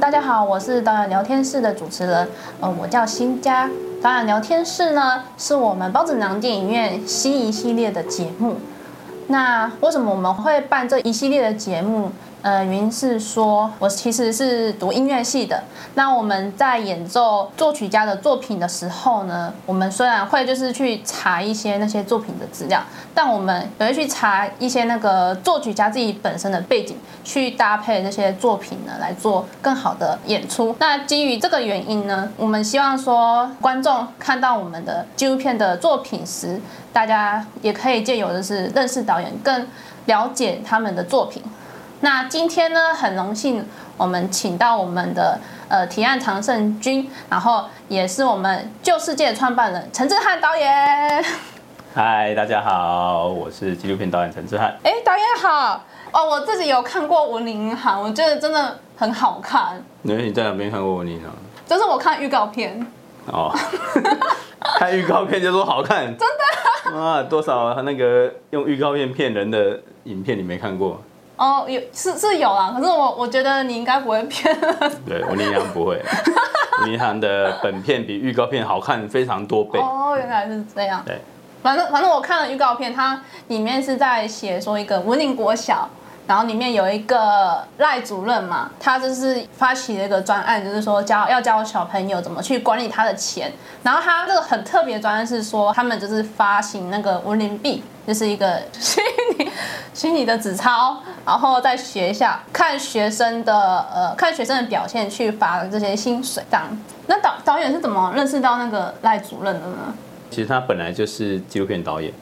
[0.00, 2.28] 大家好，我是导演聊天室的主持人，
[2.60, 3.70] 呃，我叫新佳。
[4.02, 8.56] 导演聊天室呢，是我们包子囊电影院新一系列的节目。
[9.28, 12.10] 那为什么我们会办这一系列的节目？
[12.44, 15.62] 呃，原因是说，我其实是读音乐系的。
[15.94, 22.82] 那我们在演奏作曲家的作品的时候呢，我们虽然会就是去查一些那些作品的资料，
[23.14, 30.76] 但我们也会去查一些那个作曲家自己本身的背景，去搭配这些作品呢，来做更好的演出。
[30.78, 36.60] 那基于这个原因呢，我们希望说，观众看到我们的纪录片的作品时，
[36.92, 39.66] 大家也可以借由的是认识导演，更
[40.04, 41.42] 了解他们的作品。
[42.04, 45.38] 那今天呢，很荣幸我们请到我们的
[45.70, 51.24] 呃提案常胜军，然后也是我们旧世界的创办人陈志汉导演。
[51.94, 54.76] 嗨，大家好，我是纪录片导演陈志汉。
[54.82, 59.82] 哎，导演好哦，我自己有看过《文林银行》，我觉得真的很好看。
[60.02, 61.30] 你你在哪边看过《文林银行》？
[61.66, 62.86] 就是我看预告片。
[63.32, 63.50] 哦，
[64.78, 66.28] 看预告片就说好看，真
[66.92, 67.00] 的？
[67.00, 71.00] 啊，多少那个用预告片骗人的影片你没看过？
[71.36, 74.56] 哦，有是是有啦，可是我我觉得你应该不会骗。
[75.06, 76.00] 对，我林银行不会，
[76.86, 79.78] 银行的本片比预告片好看非常多倍。
[79.80, 81.02] 哦，原来是这样。
[81.04, 81.20] 对，
[81.62, 85.88] 反正反正我看了预告片，它里面是在写说一个文林国小。
[86.26, 93.52] 然后里面有一个赖主任嘛，他就是发起了一个专案，就是说教要教小朋友怎么去管理他的钱。
[93.82, 99.02] 然后他这个很特别的专案是说，他们就是发行那个文林币，就是一个虚
[99.38, 99.50] 拟
[99.92, 106.66] 虚拟的纸钞，然后在学校看学生的呃看学生的表现去发这些薪水这样。
[107.06, 109.94] 那导导演是怎么认识到那个赖主任的呢？
[110.30, 112.12] 其实他本来就是纪录片导演。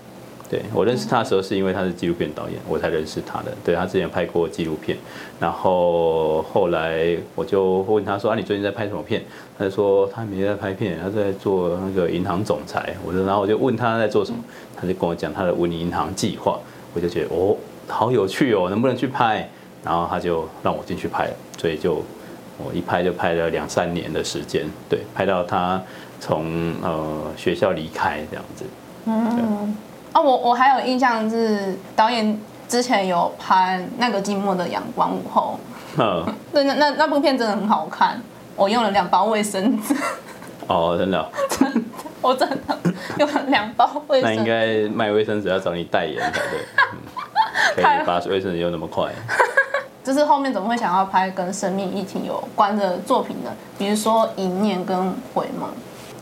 [0.51, 3.51] 对，我认识他的时候是因为他是纪录片导演，我才认识他的。
[3.65, 4.99] 对，他之前拍过纪录片，
[5.41, 9.23] 然后后来我就问他说：“啊，你最近在拍什么片？”
[9.59, 12.95] 他就说他没在拍片，他在做那个银行总裁。
[13.03, 14.45] 我说，然后我就问他在做什么，
[14.77, 16.59] 他就跟我讲他的文银行计划。
[16.95, 17.57] 我就觉得哦，
[17.89, 19.49] 好有趣哦，能不能去拍？
[19.85, 22.03] 然后他就让我进去拍，所以就
[22.59, 25.83] 我一拍就拍了两三年的时间，对，拍到他
[26.21, 28.65] 从呃学校离开这样子。
[29.07, 29.77] 嗯。
[30.15, 32.39] 哦，我我还有印象是导演
[32.69, 35.59] 之前有拍那个寂寞的阳光午后，
[35.97, 36.23] 嗯，
[36.53, 38.21] 对，那那那部片真的很好看，
[38.55, 39.95] 我用了两包卫生纸。
[40.67, 41.27] 哦，真的，哦？
[41.49, 41.81] 真的，
[42.21, 42.57] 我真的
[43.19, 44.37] 用了两包卫生纸。
[44.37, 46.61] 那应该卖卫生纸要找你代言才对，
[46.93, 46.99] 嗯，
[47.77, 49.13] 可以把卫生纸用那么快。
[50.05, 53.51] 就是后面怎么会想要拍跟生命议题有关的作品呢？
[53.79, 54.97] 比如说《一念》跟
[55.33, 55.69] 《回梦》。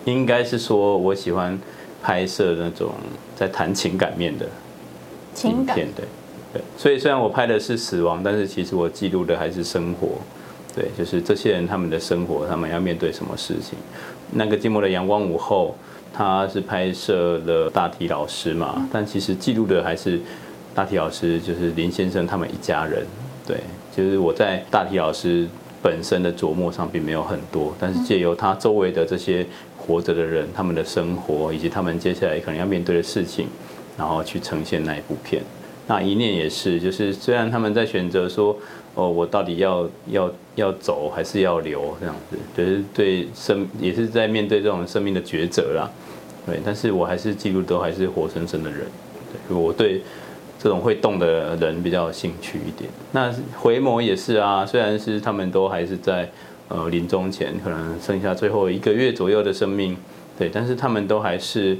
[0.05, 1.59] 应该是说我喜欢。
[2.03, 2.95] 拍摄那种
[3.37, 4.47] 在谈情感面的
[5.45, 6.07] 影片，对
[6.51, 10.13] 对，所以虽然我拍的是死亡，但是其实我记录的还是生活，
[10.75, 13.79] 对，就是这些人他们的生活，他们要面对什么事情。
[14.33, 15.75] 那个寂寞的阳光午后，
[16.13, 20.21] 他是拍摄了大体老师嘛，但其实记录的还是
[20.75, 23.07] 大体老师，就是林先生他们一家人，
[23.47, 23.57] 对，
[23.97, 25.47] 就是我在大体老师
[25.83, 29.47] 本身的琢磨上并没有很多，但是借由他周围的这些。
[29.83, 33.49] 活着的人，他们的生活以及他们接下来可能要面对的事情，
[33.97, 35.43] 然后去呈现那一部片。
[35.87, 38.57] 那一念也是，就是虽然他们在选择说，
[38.95, 45.91] 哦，我到底要要要走还是要留这样子，就是对生也是在面对这种生命的抉择啦。
[46.47, 48.81] 对，但是我还是记录都还是活生生的人。
[49.49, 50.03] 对，我对
[50.59, 52.91] 这种会动的人比较有兴趣一点。
[53.13, 56.29] 那回眸也是啊，虽然是他们都还是在。
[56.73, 59.97] 呃，临终前可能剩下最后一个月左右的生命，
[60.39, 61.77] 对，但是他们都还是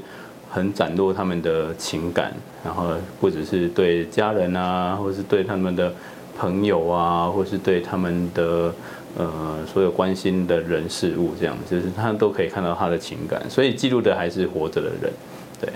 [0.49, 2.89] 很展露他们的情感，然后
[3.21, 5.93] 不只是对家人啊，或是对他们的
[6.41, 8.73] 朋友啊，或是对他们的
[9.15, 15.13] 呃所有关心的人事物，这样就是他都可以看到他的情感，所以记录的还是活着的人，
[15.61, 15.71] 对。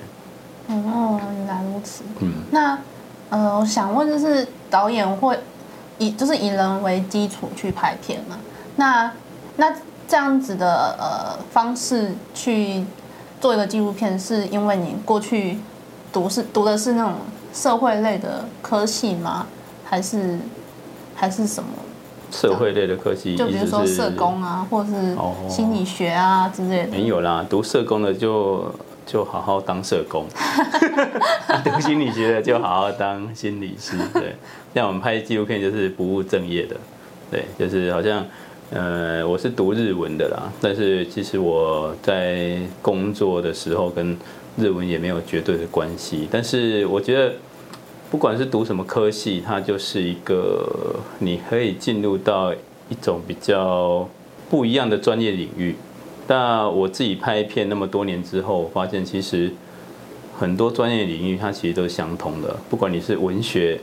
[0.67, 2.03] 哦，原来如此。
[2.19, 2.79] 嗯，那
[3.29, 5.37] 呃，我想问就是导演会
[5.99, 8.35] 以就是以人为基础去拍片吗？
[8.75, 9.11] 那
[9.57, 9.71] 那
[10.07, 12.83] 这样子的呃方式去
[13.39, 15.59] 做一个纪录片，是因为你过去
[16.11, 17.13] 读是读的是那种
[17.53, 19.45] 社会类的科系吗？
[19.85, 20.37] 还是
[21.15, 21.69] 还是什么？
[22.31, 25.15] 社会类的科系，就比如说社工啊，或是
[25.47, 26.91] 心理学啊之类的。
[26.91, 28.69] 没有啦，读社工的就
[29.05, 30.25] 就好好当社工，
[31.63, 33.95] 读心理学的就好好当心理师。
[34.13, 34.35] 对，
[34.73, 36.75] 像我们拍纪录片就是不务正业的，
[37.31, 38.25] 对，就是好像。
[38.71, 44.17] 呃，我是读日文的啦，但是其实我在工作的时候跟
[44.57, 46.27] 日文也没有绝对的关系。
[46.31, 47.33] 但是我觉得，
[48.15, 54.07] 不管是读什么科系，它就是一个你可以进入到一种比较
[54.49, 55.75] 不一样的专业领域。
[56.25, 59.51] 但我自己拍片那么多年之后，我发现其实
[60.39, 63.77] 很多专业领域它其实都是相通的，不管你是文学。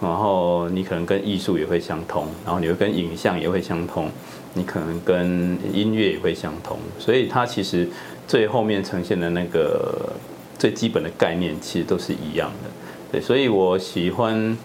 [0.00, 4.08] 然后你可能跟艺术也会相通，然后你会跟影像也会相通，
[4.52, 7.88] 你可能跟音乐也会相通，所以它其实
[8.28, 10.12] 最后面呈现的那个
[10.56, 12.70] 最基本的概念其实都是一样的。
[13.14, 14.58] 对，所以我喜欢，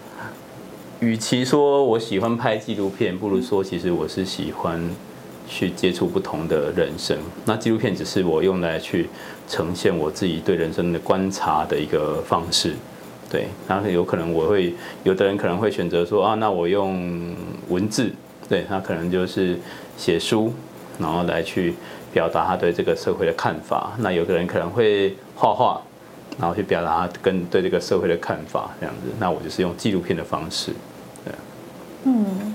[0.98, 4.90] 与其说我喜欢拍纪录片，不如说其实我是喜欢
[5.48, 7.16] 去接触不同的人生。
[7.44, 9.08] 那纪录片只是我用来去
[9.46, 12.74] 呈现我自己对人生的观察的一个方式。
[13.30, 14.74] 对，然后有可能我会，
[15.04, 17.32] 有的人可能会选择说啊，那我用
[17.68, 18.10] 文字，
[18.48, 19.56] 对，他可能就是
[19.96, 20.52] 写书，
[20.98, 21.74] 然后来去
[22.12, 23.92] 表达他对这个社会的看法。
[24.00, 25.80] 那有的人可能会画画，
[26.40, 29.12] 然后去表达他跟对这个社会的看法，这样子。
[29.18, 30.72] 那我就是用纪录片的方式，
[31.24, 31.34] 对。
[32.04, 32.54] 嗯，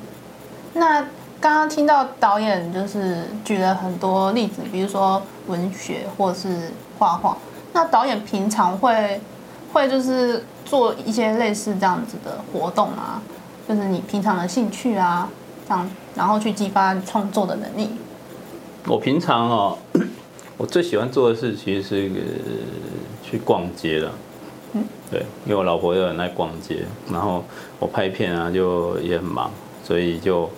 [0.74, 1.02] 那
[1.40, 7.38] 刚刚听到导演就是举了很多例子，比如说文学或者是画画。
[7.72, 9.22] 那导演平常会
[9.72, 10.44] 会就是。
[10.66, 13.22] 做一些类似这样子的活动啊，
[13.70, 15.30] 就是你平常的兴趣啊，
[15.70, 17.92] 这样，然后去激发创作的能力。
[18.88, 19.78] 我平常哦，
[20.58, 22.10] 我最喜欢做的事其实是
[23.30, 24.12] 去逛街了。
[24.74, 27.44] 嗯，对，因为我老婆又很爱逛街，然后
[27.80, 29.51] 我拍片啊就也很忙，
[29.83, 30.50] 所以就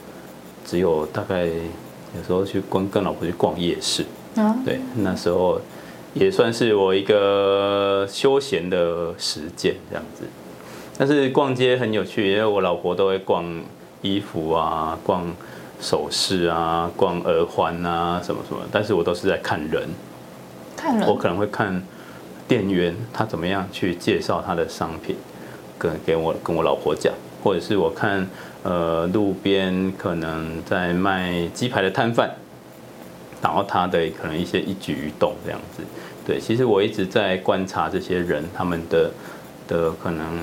[0.65, 4.05] 只有大概有时候去跟跟老婆去逛夜市。
[4.35, 5.61] 嗯，对，那时候。
[6.13, 10.23] 也算是我一个休闲的实践这样子，
[10.97, 13.45] 但是逛街很有趣，因为我老婆都会逛
[14.01, 15.31] 衣服啊、逛
[15.79, 19.87] 首饰啊、逛耳环啊什么什么，但是我都是在看人，
[20.75, 21.83] 看人，我可能会看
[22.47, 25.15] 店员他怎么样去介绍他的商品，
[25.77, 27.13] 跟给我跟我老婆讲，
[27.43, 28.27] 或者是我看
[28.63, 32.31] 呃路边可能在卖鸡排的摊贩。
[33.39, 35.83] 然后他的可能一些一举一动这样子，
[36.25, 39.11] 对，其实我一直在观察这些人，他们的
[39.67, 40.39] 的可能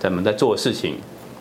[0.00, 0.96] 他们在做事情，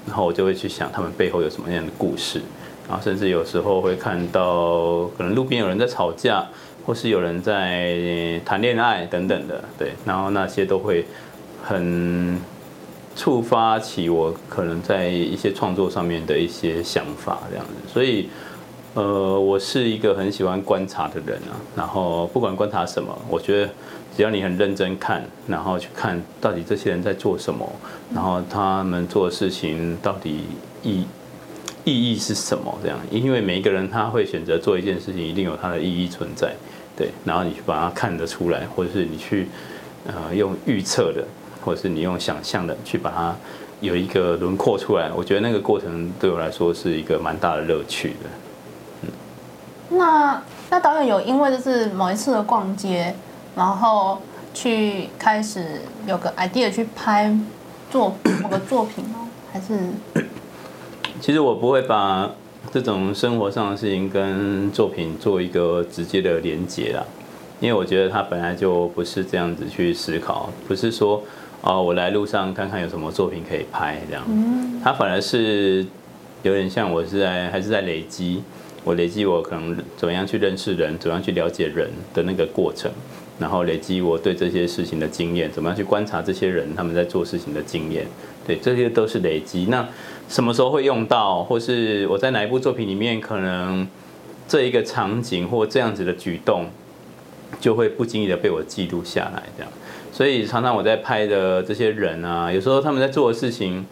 [0.05, 2.41] 然后我就会去想他们背后有什么样的故事，
[2.85, 6.45] 然后甚至有时候会看到可能路边有人在吵架，
[6.89, 11.05] 或是有人在谈恋爱等等的，对，然后那些都会
[11.61, 12.41] 很
[13.15, 18.27] 触发起我可能在一些创作上面的一些想法这样子，所以。
[18.95, 23.69] 呃，我是一个很喜欢观察的人啊，然后不管观察什么，我觉得
[24.17, 27.71] 只要你很认真看，然后去看到底这些人在做什么，
[28.11, 30.39] 然后他们做的事情到底
[30.81, 31.05] 意
[31.85, 36.55] 意义是什么，这样，因为每一个人他会选择做一件事情，一定有他的意义存在，
[36.99, 39.47] 对，然后你去把它看得出来，或者是你去
[40.05, 41.23] 呃用预测的，
[41.63, 43.33] 或者是你用想象的去把它
[43.79, 48.29] 有一个轮廓出来，我觉得那个过程对我来说是一个蛮大的乐趣的。
[49.03, 49.09] 嗯
[49.97, 53.15] 那那导演有因为就是某一次的逛街，
[53.55, 54.21] 然后
[54.53, 57.33] 去开始有个 idea 去拍
[57.89, 58.13] 作
[58.43, 59.27] 某个作品吗？
[59.53, 60.25] 还是？
[61.21, 62.29] 其实我不会把
[62.71, 67.03] 这种生活上的事情跟作品做一个直接的连接啦，
[67.59, 71.23] 因为我觉得他本来就不是这样子去思考，不是说
[71.61, 74.23] 哦，我来路上看看有什么作品可以拍这样，
[74.83, 75.85] 他反而是
[76.43, 78.43] 有点像我是在还是在累积。
[78.85, 82.89] 我累积我可能怎么样去认识人，怎么样去了解人的那个过程，
[83.39, 88.05] 然后累积我对这些事情的经验，怎么样去观察这些人他们在做事情的经验，
[88.45, 89.67] 对，这些都是累积。
[89.69, 89.87] 那
[90.27, 93.87] 什么时候会用到，或是我在哪一部作品里面，可能
[94.47, 96.65] 这一个场景或这样子的举动，
[97.59, 99.71] 就会不经意的被我记录下来，这样。
[100.11, 103.85] 所以常常我在拍的这些人啊，有时候他们在做的事情，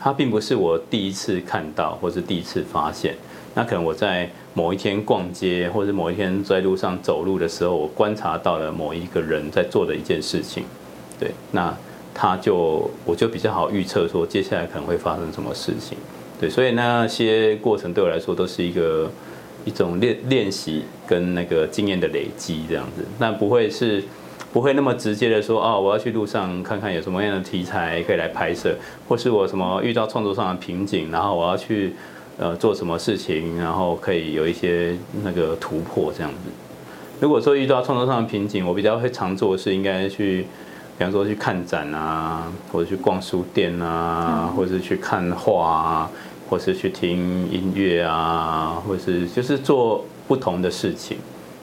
[0.00, 3.14] 他并不是我第一次看到，或是第一次发现。
[3.54, 10.62] 那可能我在某一天逛街，或者某一天在路上走路的时候，我观察到了某一个人在做的一件事情，
[11.18, 11.76] 对，那
[12.14, 15.98] 他就我就比较好预测说接下来可能会发生什么事情，
[16.40, 19.10] 对，所以那些过程对我来说都是一个
[19.64, 24.04] 一种练练习跟那个经验的累积这样子，那不会是
[24.52, 28.76] 不会那么直接的说哦，我要去路上看看有什么样的题材可以来拍摄，
[29.08, 31.92] 或是我什么遇到创作上的瓶颈，然后我要去。
[32.36, 36.50] 呃，做什么事情，然后可以有一些那个突破这样子。
[37.20, 40.42] 如果说遇到创作上的瓶颈，我比较会常做的是，应该去，
[40.98, 46.10] 比方说去看展啊，或者去逛书店啊，或者是去看画啊，
[46.50, 51.16] 或是去听音乐啊，或是就是做不同的事情。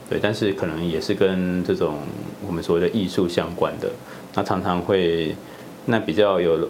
[0.08, 1.96] 对，但是可能也是跟这种
[2.46, 3.90] 我们所谓的艺术相关的，
[4.34, 5.36] 那常常会
[5.84, 6.66] 那比较有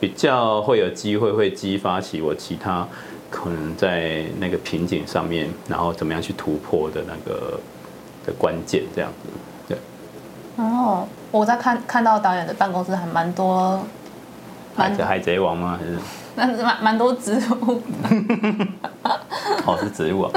[0.00, 2.86] 比较会有机会会激发起我其他。
[3.30, 7.60] 可能在那个瓶颈上面，然后怎么样去突破的那个
[8.26, 9.28] 的关键，这样子，
[9.68, 9.78] 对。
[10.56, 13.80] 哦，我在看看到导演的办公室还蛮多，
[14.74, 15.78] 海贼海贼王吗？
[15.78, 15.98] 还是？
[16.34, 17.80] 那 是蛮蛮多植物。
[19.64, 20.32] 哦，是植物啊。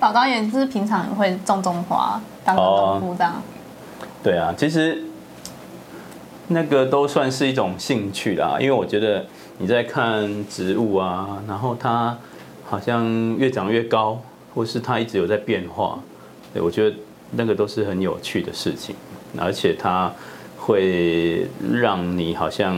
[0.00, 3.42] 老导演就是平常会种种花，当农夫这样。
[4.22, 5.04] 对啊，其实
[6.48, 9.26] 那个都算是一种兴趣啦，因为我觉得。
[9.58, 12.16] 你在看植物啊，然后它
[12.64, 14.20] 好像越长越高，
[14.54, 15.98] 或是它一直有在变化，
[16.52, 16.96] 对，我觉得
[17.30, 18.96] 那个都是很有趣的事情，
[19.38, 20.12] 而且它
[20.58, 22.76] 会让你好像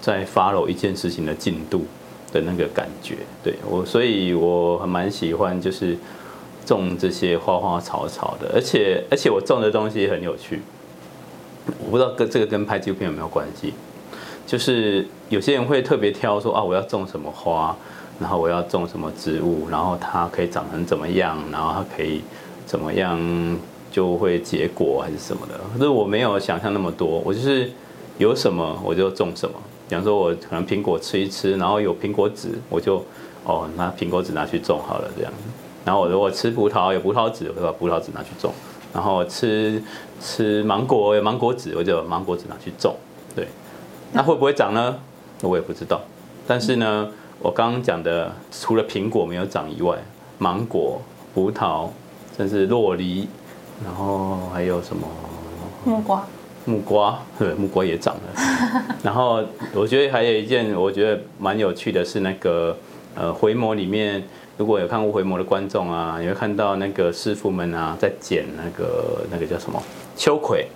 [0.00, 1.86] 在 follow 一件事情的进度
[2.32, 5.96] 的那个感觉，对我，所以我还蛮喜欢就是
[6.66, 10.60] 种这些花花草草的，而且而且我种的东西也很有趣，
[11.84, 13.72] 我不知道跟这个跟拍纪录片有没有关系。
[14.46, 17.76] 就是有些人会特别挑说啊，我要种什么花，
[18.20, 22.22] 然后我要种什么植物，然后它可以长成怎么样，然后它可以
[22.64, 23.18] 怎么样
[23.90, 25.54] 就会结果还是什么的。
[25.76, 27.70] 可是我没有想象那么多，我就是
[28.18, 29.54] 有什么我就种什么。
[29.88, 33.04] 比方说，我可能苹果吃一吃，然后有苹果籽，我就
[33.44, 35.32] 哦拿苹果籽拿去种好了这样。
[35.84, 38.52] 然后我如果吃葡萄有葡萄籽，我就把葡萄籽拿去种。
[38.92, 39.82] 然后吃
[40.20, 42.96] 吃芒果有芒果籽，我就把芒果籽拿去种。
[43.34, 43.46] 对。
[44.12, 44.98] 那会不会涨呢？
[45.42, 46.00] 我也不知道。
[46.46, 47.08] 但是呢，
[47.40, 49.98] 我刚刚讲的，除了苹果没有涨以外，
[50.38, 51.02] 芒果、
[51.34, 51.88] 葡萄，
[52.36, 53.28] 甚至洛梨，
[53.84, 55.06] 然后还有什么？
[55.84, 56.24] 木瓜。
[56.64, 58.42] 木瓜，对，木瓜也涨了。
[59.04, 59.44] 然后
[59.74, 62.76] 我觉得还有一件我觉得蛮有趣的是那个
[63.14, 64.24] 呃回眸里面，
[64.56, 69.82] 如果有看过回眸的观众啊，你会看到那个师傅们啊在剪那个那个叫什么
[70.16, 70.66] 秋葵。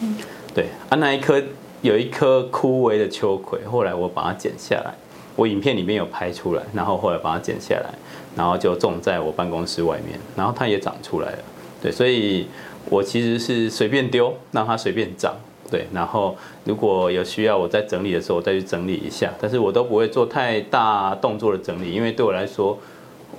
[0.00, 0.16] 嗯。
[0.54, 1.42] 对，啊那一颗。
[1.82, 4.92] 有一颗枯萎的秋葵，后来我把它剪下来，
[5.36, 7.94] 我影片里面有拍出来，然后后来把它剪下来，
[8.34, 11.38] 然后就种在我办公室外面，然后它也长出来了。
[11.80, 12.48] 对，所以
[12.90, 15.36] 我其实是随便丢，让它随便长。
[15.70, 22.76] 对，然后如果有需要我在整理的时候，我再去整理一下，但是我都不会做太大动作的整理，因为对我来说，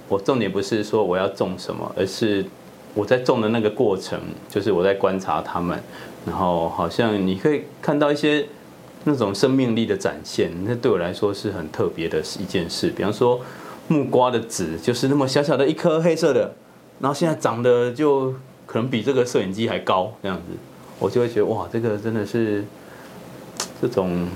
[0.07, 2.45] 我重点不是说我要种什么，而是
[2.93, 4.17] 我在种的那个过程，
[4.47, 5.77] 就是我在观察它们。
[6.25, 8.45] 然后好像你可以看到一些
[9.05, 12.89] 那种生命力的展现，那对我来说是很特别的一件事。
[12.89, 13.39] 比方说
[13.87, 16.53] 木瓜的籽就是那么小小的一颗黑色的，
[16.99, 18.33] 然后现在长得就
[18.65, 20.43] 可能比这个摄影机还高这样子，
[20.99, 22.63] 我就会觉得哇，这个真的是
[23.81, 24.27] 这种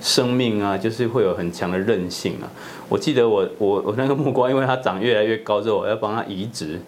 [0.00, 2.50] 生命啊，就是会有很强的韧性啊。
[2.88, 6.80] 我记得我我我那个木瓜，因为它长越来越高之后，我要帮它移植。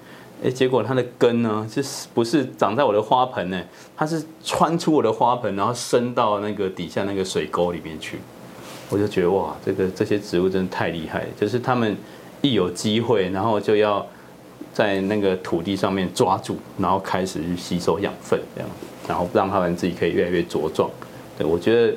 [0.43, 3.63] 哎，结果它的根呢，就是不是长在我的花盆呢？
[3.95, 8.19] 它是穿出我的花盆，然后伸到那个底下那个水沟里面去。
[8.89, 11.95] 我就觉得哇，这个这些植物真的太厉害，就是它们
[12.41, 14.05] 一有机会，然后就要
[14.73, 18.71] 在那个土地上面抓住，然后开始去吸收养分，这样，
[19.07, 20.89] 然后让它们自己可以越来越茁壮。
[21.37, 21.95] 对，我觉得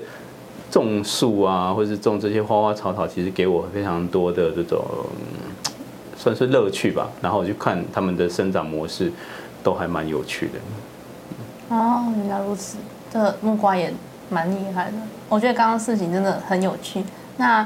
[0.70, 4.84] 种树啊，或是种这些花花草草，其实给我非常多的这种。
[6.24, 9.12] 算是乐趣吧，然后我就看他们的生长模式，
[9.62, 11.76] 都还蛮有趣的。
[11.76, 12.78] 哦，原来如此，
[13.12, 13.94] 这木瓜也
[14.30, 14.94] 蛮厉害的。
[15.28, 17.04] 我觉得刚刚事情真的很有趣。
[17.36, 17.62] 那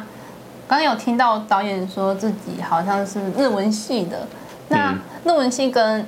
[0.68, 4.28] 刚刚有听到导演说自己好像是日文系的，
[4.70, 4.92] 那
[5.24, 6.04] 日文系跟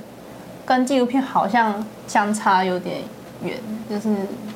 [0.65, 3.01] 跟纪录片好像相差有点
[3.43, 4.09] 远，就是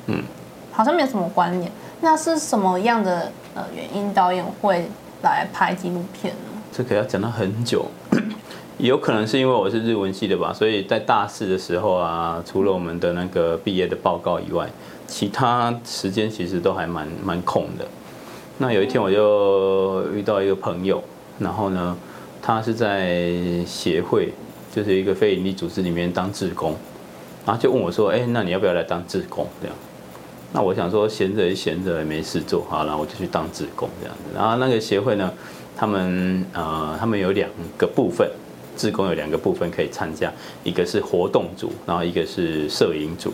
[0.07, 0.23] 嗯，
[0.71, 1.71] 好像没有什么关联。
[2.01, 4.89] 那是什么样的呃原因，导演会
[5.21, 6.49] 来拍纪录片呢？
[6.75, 7.85] 这个要讲到很久，
[8.79, 14.67] 有可能是因为我是日文系的吧，所以在大四的时候啊，除了我们的那个毕业的报告以外，
[15.05, 17.85] 其他时间其实都还蛮蛮空的。
[18.57, 21.03] 那有一天我就遇到一个朋友，
[21.37, 21.95] 然后呢，
[22.41, 23.29] 他是在
[23.67, 24.29] 协会，
[24.73, 26.75] 就是一个非营利组织里面当志工，
[27.45, 29.75] 然后就问我说：“哎，那你要不要来当志工？”这样，
[30.53, 34.23] 那我想说闲着也闲着也没事做，好，然后我就去当志工这样子。
[34.35, 35.31] 然后那个协会呢，
[35.75, 38.29] 他们呃，他们有两个部分，
[38.77, 40.31] 志工有两个部分可以参加，
[40.63, 43.33] 一个是活动组，然后一个是摄影组。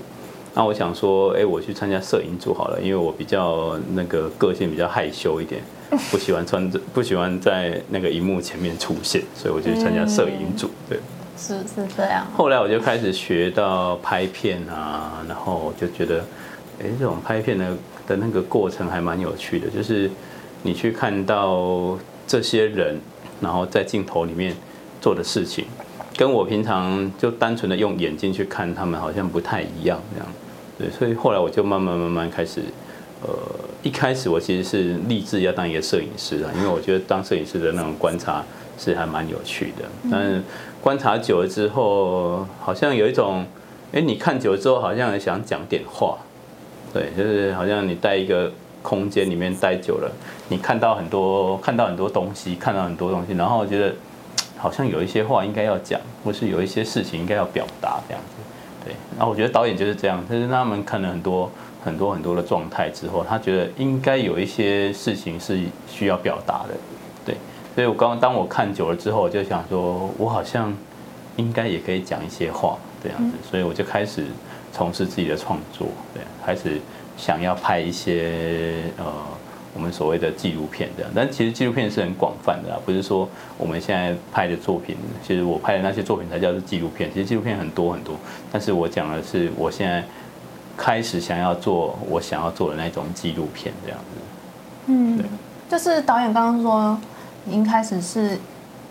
[0.55, 5.62] 那我想说，哎，我去参加摄影组好了，因为我比较那个个性比较害羞一点，
[6.12, 10.69] 不喜欢穿着，不喜欢在那个荧幕前面出现，所以我就去参加摄影组。
[10.89, 10.98] 对，
[11.38, 12.25] 是是这样。
[12.36, 16.19] 后来我就开始学到拍片啊，然后我就觉得，
[16.81, 17.77] 哎，这种拍片的
[18.08, 20.10] 的那个过程还蛮有趣的，就是
[20.63, 21.98] 你去看到。
[22.29, 23.00] 这些人，
[23.41, 24.55] 然后在镜头里面
[25.01, 25.65] 做的事情，
[26.15, 30.27] 跟我平常就单纯的用眼睛去看他们，好像不太一样这样。
[30.77, 32.62] 对，所以后来我就慢慢慢慢开始
[33.24, 33.29] 呃，
[33.81, 38.45] 一开始我其实是立志要当一个摄影师啊，因为我觉得当摄影师的那种观察
[38.77, 39.86] 是还蛮有趣的。
[40.12, 40.39] 但是
[40.79, 43.43] 观察久了之后，好像有一种，
[43.91, 46.19] 哎，你看久了之后，好像也想讲点话。
[46.93, 50.12] 对，就是好像你带一个空间里面待久了，
[50.48, 53.93] 你看到很多看到很多东西，看到很多东西，然后我觉得
[54.57, 58.36] 好像有一些话应该要讲，或是有一些事情应该要表达这样子。
[58.86, 61.51] 对，然后我觉得导演就是这样，就是他们看了很多
[61.83, 66.75] 很多很多的状态之后，他觉得应该有一些事情是需要表达的。
[67.25, 67.36] 对，
[67.75, 70.74] 所以我刚刚当我看久了之后，我就想说，我好像
[71.36, 74.25] 应该也可以讲一些话这样子，所以我就开始。
[74.71, 76.79] 从事自己的创作，对，开始
[77.19, 79.03] 想要拍一些呃，
[79.73, 81.11] 我们所谓的纪录片这样。
[81.13, 87.11] 但其实纪录片是很广泛的啊，不是说我们现在拍的作品，其实我拍的那些作品才叫做纪录片。
[87.13, 88.15] 其实纪录片很多很多，
[88.49, 90.01] 但是我讲的是我现在
[90.77, 94.21] 开始想要做我想要做的那种纪录片这样子。
[94.88, 95.25] 嗯，对，
[95.69, 96.97] 就是导演刚刚说，
[97.43, 98.39] 您开始是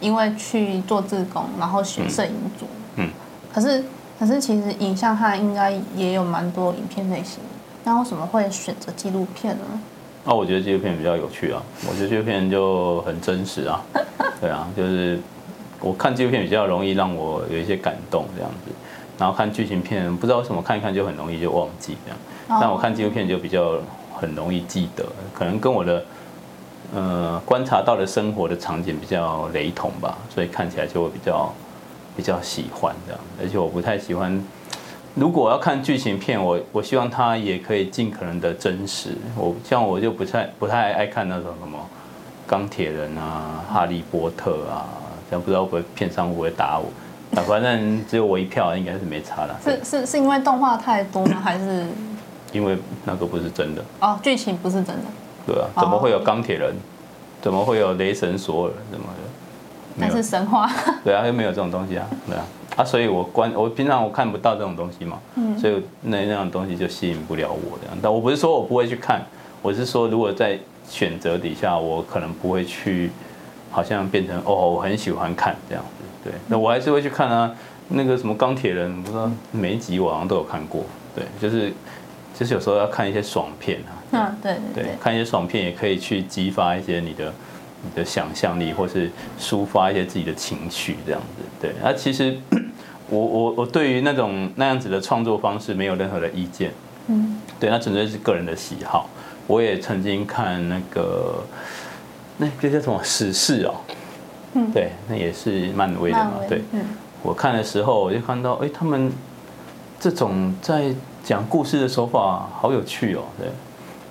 [0.00, 2.66] 因为去做志工，然后学摄影组，
[2.96, 3.10] 嗯，嗯，
[3.52, 3.82] 可是。
[4.18, 7.38] 可是其实影像它应该也有蛮多影片类型，
[7.88, 9.64] 那为什么会选择纪录片呢？
[10.26, 13.82] 啊，我觉得纪录片比较有趣啊，我觉得纪录片就很真实啊，
[14.42, 15.18] 对啊，就是
[15.80, 18.70] 我看纪录片比较容易让我有一些感动这样子，
[19.16, 23.78] 然后看剧情片不知道为什么看一看就很容易就忘记这样，但我看纪录片就比较
[24.14, 26.04] 很容易记得，可能跟我的
[26.94, 31.50] 呃观察到的生活的场景比较雷同吧，所以看起来就会比较。
[32.16, 34.44] 比较喜欢这样，而且我不太喜欢。
[35.18, 39.16] 如果要看剧情片，我我希望它也可以尽可能的真实。
[39.36, 41.78] 我像我就不太不太爱看那种什么
[42.46, 44.86] 钢铁人啊、哈利波特啊，
[45.28, 46.86] 这样不知道会不会片商会不会打我。
[47.42, 49.58] 反正只有我一票，应该是没差了。
[49.62, 51.40] 是是是因为动画太多吗？
[51.42, 51.84] 还是
[52.52, 53.84] 因为那个不是真的？
[54.00, 55.02] 哦，剧情不是真的。
[55.46, 56.72] 对啊，怎么会有钢铁人？
[57.42, 58.72] 怎么会有雷神索尔？
[58.90, 59.20] 怎么的？
[59.96, 60.70] 那是神话，
[61.02, 62.44] 对啊，又没有这种东西啊，对啊，
[62.78, 67.98] 啊，所以我观我平常我看不到这种东西嘛，嗯，所以那那样东西就吸引不了我这样。
[68.00, 69.20] 但我不是说我不会去看，
[69.60, 70.56] 我是说如果在
[70.88, 73.10] 选择底下，我可能不会去，
[73.72, 77.52] 好像变成哦，我很喜欢看这样子，对，那我还是会去看啊。
[77.88, 80.84] 那个什么钢铁人，不知道每一集我好像都有看过，
[81.16, 81.72] 对，就是
[82.38, 87.32] 就是有时候要看一些爽片啊，嗯，对对对，对，看一些爽片也可以去激发一些你的。
[87.80, 91.70] 你的想象力，或是抒发一些自己的情绪，这样子，对。
[91.80, 92.36] 那其实
[93.10, 96.72] 我我我对于那种那样子的创作方式没有任何的意见，
[97.08, 99.08] 嗯，对，那纯粹是个人的喜好。
[99.46, 101.42] 我也曾经看那个
[102.36, 103.74] 那这叫什么史事哦，
[104.52, 106.62] 嗯，对，那也是漫威的嘛，对。
[106.72, 106.84] 嗯，
[107.22, 109.10] 我看的时候我就看到，哎，他们
[109.98, 110.94] 这种在
[111.24, 113.48] 讲故事的手法好有趣哦，对。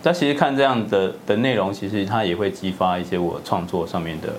[0.02, 4.34] 但其实看这样的的内容，其实它也会激发一些我创作上面的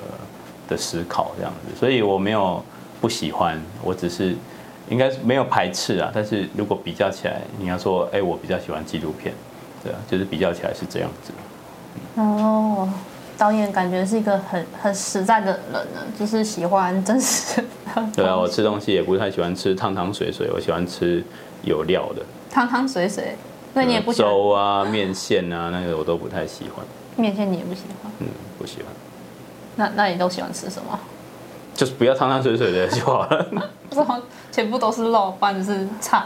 [0.68, 1.78] 的思考，这样子。
[1.78, 2.64] 所以我没有
[3.00, 4.34] 不喜欢，我只是
[4.88, 6.10] 应该是没有排斥啊。
[6.14, 9.34] 但是如果比较起来，你要说，哎，我比较喜欢纪录片，
[9.82, 11.32] 对啊，就是比较起来是这样子。
[12.16, 12.88] 哦，
[13.36, 17.62] 导演感觉是一个很很实在的人呢，就是喜欢真实
[17.94, 18.08] 的。
[18.14, 21.22] 对啊，我吃东西也不太喜欢吃汤汤水水，我喜欢吃
[21.62, 23.36] 有料的汤汤水水。
[23.74, 26.84] 那你也不喜欢粥啊、面线啊，那个我都不太喜欢。
[27.16, 28.10] 面线你也不喜欢？
[28.18, 28.26] 嗯，
[28.58, 28.86] 不喜欢。
[29.76, 30.98] 那那你都喜欢吃什么？
[31.78, 33.46] 就是不要汤汤水水的就好了。
[33.88, 34.04] 不是，
[34.50, 36.24] 全部都是肉，或者是菜，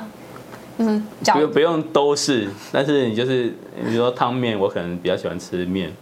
[0.78, 3.48] 就是不用不用都是，但是你就是，
[3.84, 5.92] 比如说汤面，我可能比较喜欢吃面，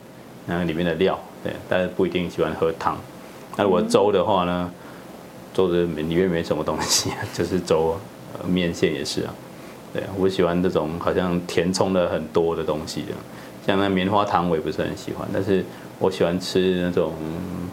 [0.47, 2.97] 然后里面的料，对，但是不一定喜欢喝汤。
[3.57, 4.71] 那如果粥的话呢，
[5.53, 7.99] 粥的里面没什么东西，就是粥，
[8.47, 9.35] 面线也是啊。
[9.93, 13.09] 对，我喜欢这种好像填充了很多的东西的，
[13.67, 15.65] 像那棉花糖我也不是很喜欢，但是
[16.01, 17.13] 我喜欢吃那种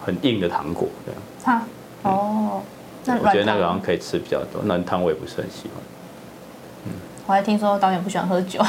[0.05, 1.57] 很硬的糖果这样。
[1.57, 1.67] 啊，
[2.03, 2.61] 哦，
[3.05, 5.83] 那我觉得那个好像可以吃比较多，软糖我也不是很喜欢。
[6.85, 6.91] 嗯，
[7.25, 8.61] 我还听说导演不喜欢喝酒。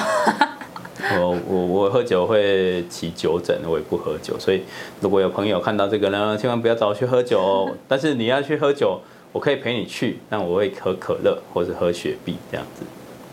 [1.01, 4.63] 我我我喝酒会起酒疹，我也不喝酒，所以
[5.01, 7.75] 如果有朋友看到这个呢，千万不要找我去喝酒哦。
[7.87, 9.01] 但是你要去喝酒，
[9.33, 12.85] 我可以陪你去，但我会喝可乐或者喝雪碧这样子。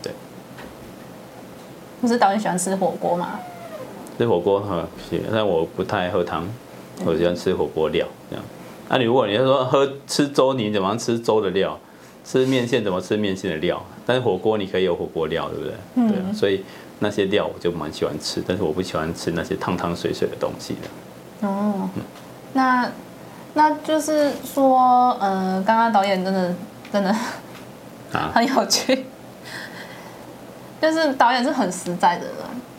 [0.02, 0.12] 对
[2.00, 3.38] 不是导演喜欢吃火锅吗？
[4.16, 6.46] 吃火锅哈，行，但我不太爱喝汤，
[7.04, 8.44] 我喜欢吃火锅料这样。
[8.88, 11.78] 那你如果你要说喝吃粥，你怎么样吃粥的料？
[12.24, 13.80] 吃面线怎么吃面线的料？
[14.04, 15.74] 但是火锅你可以有火锅料，对不对？
[15.96, 16.08] 嗯。
[16.08, 16.64] 对啊，所以
[16.98, 21.46] 那些料我就蛮喜欢吃，但是我不喜欢吃那些汤汤水水的东西的。
[21.48, 21.88] 哦，
[22.52, 22.90] 那
[23.54, 26.54] 那就是说，呃，刚刚导演真的
[26.92, 27.14] 真的
[28.32, 28.94] 很有趣。
[28.94, 29.02] 啊
[30.78, 32.34] 就是导演是很实在的人，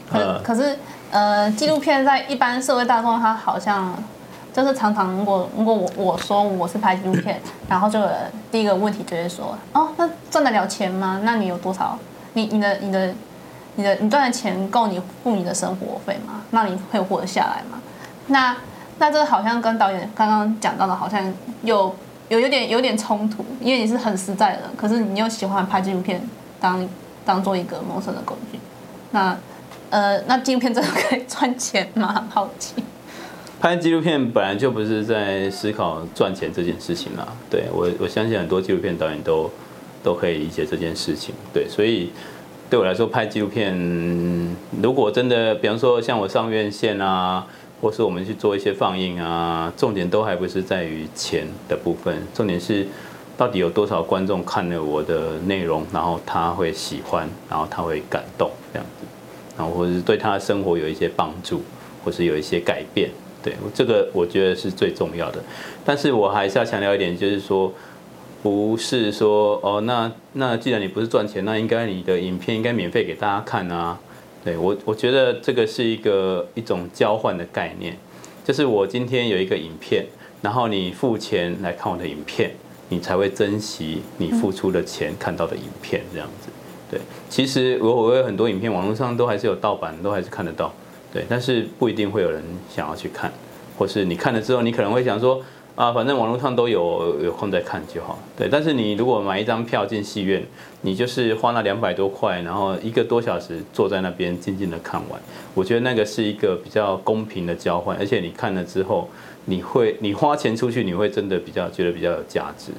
[0.07, 0.77] 可可是
[1.11, 3.93] 呃，纪录片在一般社会大众，他好像
[4.53, 7.39] 就是常常如果如果我我说我是拍纪录片，
[7.69, 11.21] 然后这个第一个问题就是说，哦，那赚得了钱吗？
[11.23, 11.97] 那你有多少？
[12.33, 13.13] 你你的你的
[13.75, 16.41] 你的你赚的钱够你付你的生活费吗？
[16.51, 17.79] 那你会活得下来吗？
[18.27, 18.55] 那
[18.99, 21.95] 那这好像跟导演刚刚讲到的，好像有
[22.29, 26.21] 有有点有点冲突，因为你是很实在的，可是你又喜欢拍纪录片
[26.59, 26.87] 当
[27.25, 28.59] 当做一个谋生的工具。
[29.11, 29.35] 那
[29.89, 32.27] 呃，那纪录片真的可以赚钱吗？
[32.29, 32.73] 好奇。
[33.59, 37.27] 拍纪录片本来就不是在思考赚钱这件事情啦。
[37.49, 39.49] 对，我我相信很多纪录片导演都
[40.03, 41.33] 都可以理解这件事情。
[41.53, 42.11] 对，所以
[42.69, 43.75] 对我来说拍纪录片，
[44.81, 47.45] 如果真的，比方说像我上院线啊。
[47.79, 52.87] 或是我们去做一些放映啊，重点都还不是在于钱的部分，重点是
[53.37, 59.05] 到底有多少观众看了我的内容，然后他会喜欢，然后他会感动这样子，
[59.57, 61.61] 然后或者是对他的生活有一些帮助，
[62.03, 63.09] 或是有一些改变，
[63.43, 65.43] 对，这个我觉得是最重要的。
[65.83, 67.73] 但是我还是要强调一点，就是说，
[68.43, 73.97] 不是说哦，那那既然你不是赚钱，那应该你的影片应该免费给大家看啊。
[74.45, 77.97] 对我，我觉得这个是一个一种交换的概念，
[78.45, 80.05] 就是我今天有一个影片，
[80.41, 82.51] 然后你付钱来看我的影片，
[82.87, 86.49] 你才会珍惜你付出的钱看到的影片这样子。
[86.89, 90.73] 对，其实我我有很多影片，网络上都还是有盗版，都还是看得到。
[91.13, 93.31] 对，但是不一定会有人想要去看，
[93.77, 95.41] 或是你看了之后，你可能会想说。
[95.77, 98.17] 啊，反正网络上都有，有空再看就好。
[98.35, 100.43] 对，但是你如果买一张票进戏院，
[100.81, 105.21] 你就是花那两百多块，然后一个多小时坐在那边静静的看完，
[105.53, 109.07] 我觉得那个是一个比较公平的交换，而且你看了之后，
[109.45, 112.71] 你会你花钱出去，你会真的比较觉得比较有价值。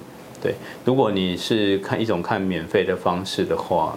[0.42, 3.96] 对，如果你是看一种看免费的方式的话。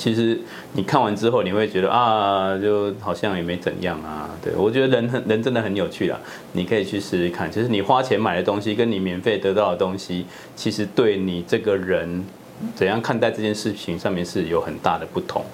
[0.00, 0.40] 其实
[0.72, 4.30] 你看完之后，你会觉得啊，就好像也没怎样啊。
[4.42, 6.18] 对，我觉得人很人真的很有趣啦，
[6.52, 7.52] 你可以去试试看。
[7.52, 10.24] 其实你花钱买的东西，跟你免费得到的东西，
[10.56, 12.24] 其实对你这个人
[12.74, 15.44] 怎样看待这件事情上面是有很大的不同。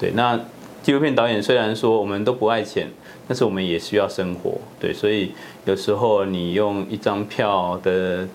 [0.00, 0.36] 对，那
[0.82, 2.88] 纪录片导演虽然说我们都不爱钱，
[3.28, 4.58] 但是我们也需要生活。
[4.80, 5.30] 对，所以
[5.64, 8.26] 有时候你用一张票的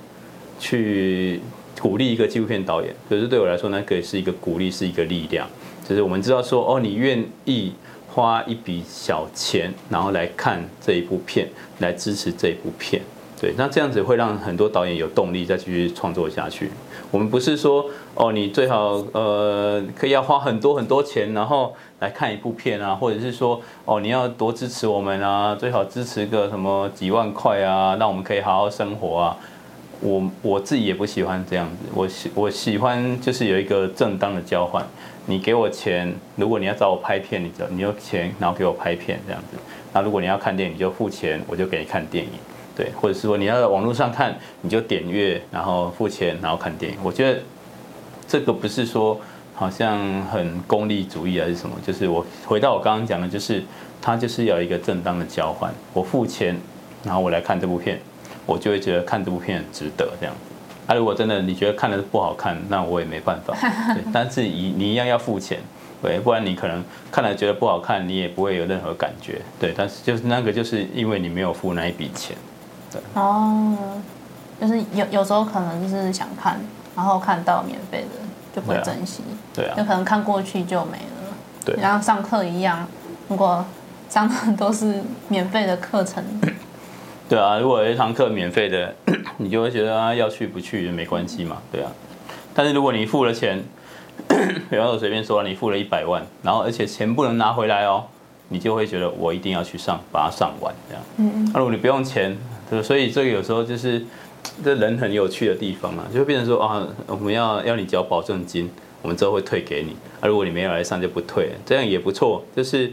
[0.58, 1.42] 去。
[1.82, 5.48] 鼓励一个纪录片导演，可是对我来说，那个是一个鼓励，是一个力量。
[5.88, 7.72] 就是我们知道说，哦，你愿意
[8.08, 11.48] 花一笔小钱，然后来看这一部片，
[11.80, 13.02] 来支持这一部片，
[13.40, 16.72] 对，那这样子会让很多导演有动力再继续创作下去。
[17.10, 17.86] 我们不是说，
[18.16, 29.38] 哦，你最好呃可以要花很多很多钱，然后来看一部片啊，或者是说，哦，你要多支持我们啊，最好支持个什么几万块啊，让我们可以好好生活啊。
[30.00, 34.86] 我我自己也不喜欢这样子，我喜我喜欢就是有一个正当的交换，
[35.26, 39.58] 你给我钱，如果你要找我拍片，你就你有钱，然后给我拍片这样子。
[39.94, 42.32] 那如果你要看电影，你就付钱，我就给你看电影，
[42.76, 46.98] 对，或者是说你要在网络上看，你就点阅，然后付钱，然后看电影。
[47.04, 47.40] 我觉得
[48.28, 49.20] 这个不是说
[49.56, 53.64] 好像很功利主义还是什么，就是我回到我刚刚讲的，就是
[54.00, 56.56] 它就是要一个正当的交换，我付钱，
[57.04, 58.00] 然后我来看这部片。
[58.48, 60.56] 我就会觉得看这部片很值得这样子。
[60.88, 63.54] 啊，如果真的你觉得看的不好看，那我也没办法。
[63.94, 65.60] 对，但是你你一样要付钱，
[66.02, 66.82] 对，不然你可能
[67.12, 69.42] 看了觉得不好看，你也不会有任何感觉。
[69.60, 72.38] 对，但是就是那个就是因为你没有付那一笔钱。
[72.90, 73.02] 对。
[73.16, 73.76] 哦，
[74.62, 76.58] 就是有有时候可能就是想看，
[76.96, 79.22] 然后看到免费的就不会珍惜。
[79.54, 79.76] 对啊。
[79.76, 81.36] 就可能看过去就没了。
[81.66, 81.76] 对。
[81.82, 82.88] 然后上课一样，
[83.28, 83.66] 如果
[84.10, 86.24] 上的都是免费的课程。
[87.30, 88.96] 对啊，如果有一堂课免费的，
[89.38, 91.92] 你就会觉得啊，要去不去也没关系嘛，对啊。
[92.54, 93.62] 但是如果你付了钱，
[94.70, 98.06] 比方说随便说，你付了一百万，然后而且钱不能拿回来哦，
[98.48, 101.04] 你就会觉得我一定要去上，把它上完这样。
[101.18, 101.52] 嗯嗯。
[101.54, 102.38] 那如果你不用钱，
[102.70, 104.06] 对，所以这个有时候就是
[104.64, 108.70] 这人很有趣的地方啊，就会变成说啊，我们要要你交保证金，
[109.02, 109.98] 我们之后会退给你。
[110.22, 112.90] 啊，如果你没有来上就不退，这样也不错，就是。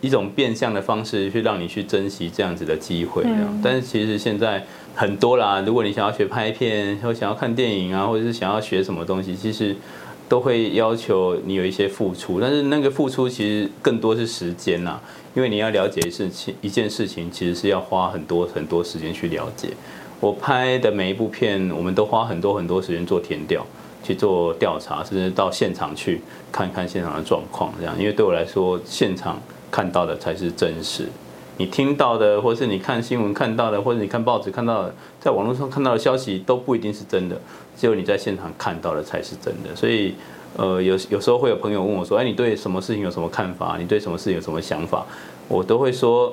[0.00, 3.60] 一种变相的方式去让你去珍惜这样子的机会，这样。
[3.62, 9.74] 但是其实现在很多啦，如果你想要学拍片，或想要看电影啊，或者是想要学什么东西，其实
[10.28, 12.40] 都会要求你有一些付出。
[12.40, 15.00] 但是那个付出其实更多是时间呐，
[15.34, 19.70] 因为你要了解事情，一件事情其实是要花很多很多时间去了解。
[20.20, 23.66] 我拍的每一部片，我们都花很多很多时间做填调，
[24.04, 26.20] 去做调查，甚至到现场去
[26.52, 27.98] 看看现场的状况，这样。
[27.98, 29.42] 因为对我来说，现场。
[29.70, 31.06] 看到的才是真实，
[31.56, 37.36] 你听到的，或是你看新闻看到的，或者你看报纸看到的，在网络上看到的消息都不一定是真的，
[37.76, 39.74] 只有你在现场看到的才是真的。
[39.74, 40.14] 所以，
[40.56, 43.76] 呃，有有时候会有朋友问我说，哎，你对什么事情有什么看法？
[43.78, 45.04] 你对什么事情有什么想法？
[45.48, 46.32] 我都会说，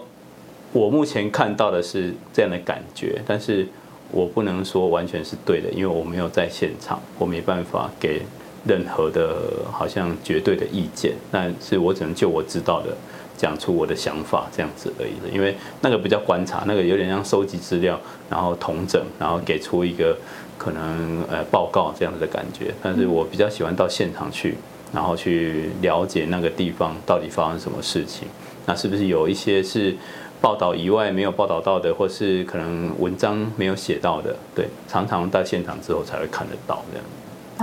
[0.71, 3.67] 我目前看到的是这样的感觉，但是
[4.11, 8.21] 我不能说完全是对的，因为我没有在现场，我没办法给
[8.67, 9.37] 任何的
[9.71, 12.95] 好像绝对的意见，但是我只能就我知道的
[13.37, 20.17] 讲出我的想法这样子而已的，因为那个比较观察，那个有点像收集资料，然后统整，然后给出一个
[20.57, 22.73] 可能呃报告这样子的感觉。
[22.81, 24.55] 但是我比较喜欢到现场去，
[24.93, 28.27] 然后去了解那个地方到底发生什么事情，
[28.65, 29.95] 那是不是有一些是
[30.39, 34.35] 报道以外没有报道到的，或是可能文章没有写到的？
[34.55, 37.05] 对，常常到现场之后才会看得到这样。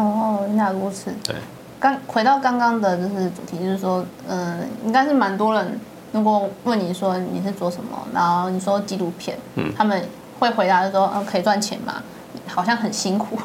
[0.09, 1.11] 哦，原来如此。
[1.25, 1.37] 对。
[1.83, 5.81] 刚回到刚刚的就是主题，就是说，嗯，应该是蛮多人，
[6.13, 10.01] 如果问你说你是做什么，然后你说纪录片，嗯，他们
[10.39, 12.01] 会回答说，嗯，可以赚钱吗？
[12.47, 13.37] 好像很辛苦，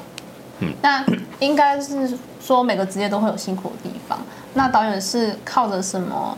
[0.59, 1.03] 嗯， 那
[1.39, 4.19] 应该是说每个职业都会有辛苦的地方。
[4.53, 6.37] 那导演是靠着什么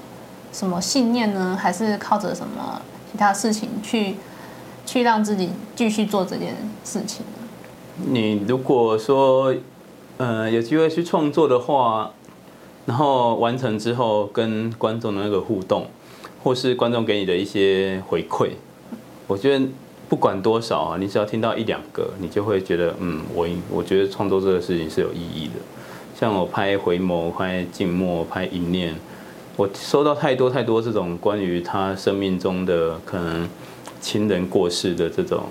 [0.54, 1.58] 什么信念呢？
[1.62, 2.82] 还是靠着什么
[3.12, 4.16] 其他事情去
[4.86, 8.08] 去让自己继续做这件事情呢？
[8.10, 9.54] 你如果说。
[10.20, 12.12] 呃，有机会去创作的话，
[12.86, 15.88] 然后完成之后跟观众的那个互动，
[16.44, 18.50] 或是观众给你的一些回馈，
[19.28, 19.66] 我觉得
[20.10, 25.54] 不管多少啊，你只要听到一两个，你就会觉得，嗯，我我觉得创作这个事情是有意义的。
[26.14, 28.94] 像我拍回眸、拍静默、拍一念，
[29.56, 33.48] 我收到太多太多这种关于他生命中的可能
[34.02, 35.46] 亲人过世的这种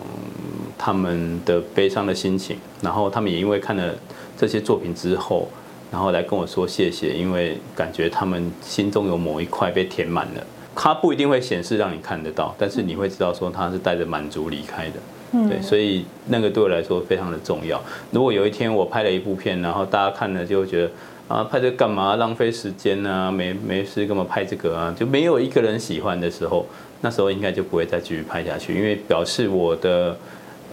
[0.77, 3.95] 他们的悲伤的心情，然后他们也因为看了。
[4.39, 5.49] 这些作品之后，
[5.91, 10.47] 然后来跟我说谢谢，因为感觉他们心中有某一块被填满了。
[10.77, 14.93] 它不一定会显示让你看得到，但是你会知道说他是带着满足离开的。
[15.33, 17.83] 嗯，对，所以那个对我来说非常的重要。
[18.13, 20.91] 如果有一天我拍了一部片，然后大家看了就会觉得
[21.27, 22.15] 啊，拍这干嘛？
[22.15, 24.95] 浪费时间啊，没没事干嘛拍这个啊？
[24.97, 26.65] 就没有一个人喜欢的时候，
[27.01, 30.17] 那时候应该就不会再继续拍下去，因为表示我的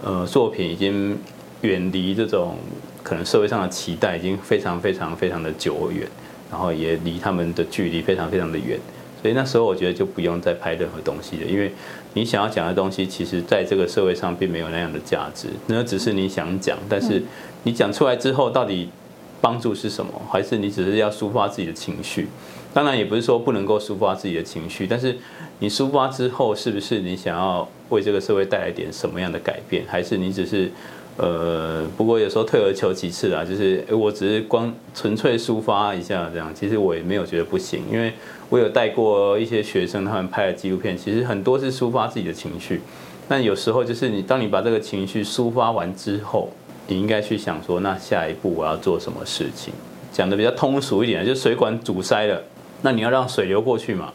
[0.04, 1.18] 呃作品已经
[1.62, 2.56] 远离这种。
[3.06, 6.04] 可能社会上的期待已经非常非常非常的久远，
[6.50, 8.76] 然后也离他们的距离非常非常的远，
[9.22, 11.70] 所以那时候我觉得就不用再拍任何东西了，因为
[12.14, 17.22] 你想要讲的东西，其实在这个社会上并没有那样的价值，那只是你想讲，但是
[17.62, 18.88] 你讲出来之后，到底
[19.40, 20.10] 帮助是什么？
[20.28, 22.26] 还是你只是要抒发自己的情绪？
[22.74, 25.16] 当然也不是说不能够抒发自己的情绪，但是
[25.60, 29.84] 你抒发之后，是不是你想要为这个社会带来点什么样的改变？
[29.86, 30.72] 还是你只是？
[31.16, 38.12] 呃，不过有时候退而求其次啦，就是我只是光纯粹抒发一下这样，其实我也没有觉得不行，因为
[38.50, 42.82] 我有带过一些学生，他们拍的纪录片，其实很多是抒发自己的情绪，
[43.26, 46.50] 但有时候就是你当你把这个情绪抒发完之后，
[46.86, 49.72] 你应该去想说，那下一步我要做什么事情？
[50.12, 52.42] 讲的比较通俗一点，就是水管阻塞了，
[52.82, 54.12] 那你要让水流过去嘛？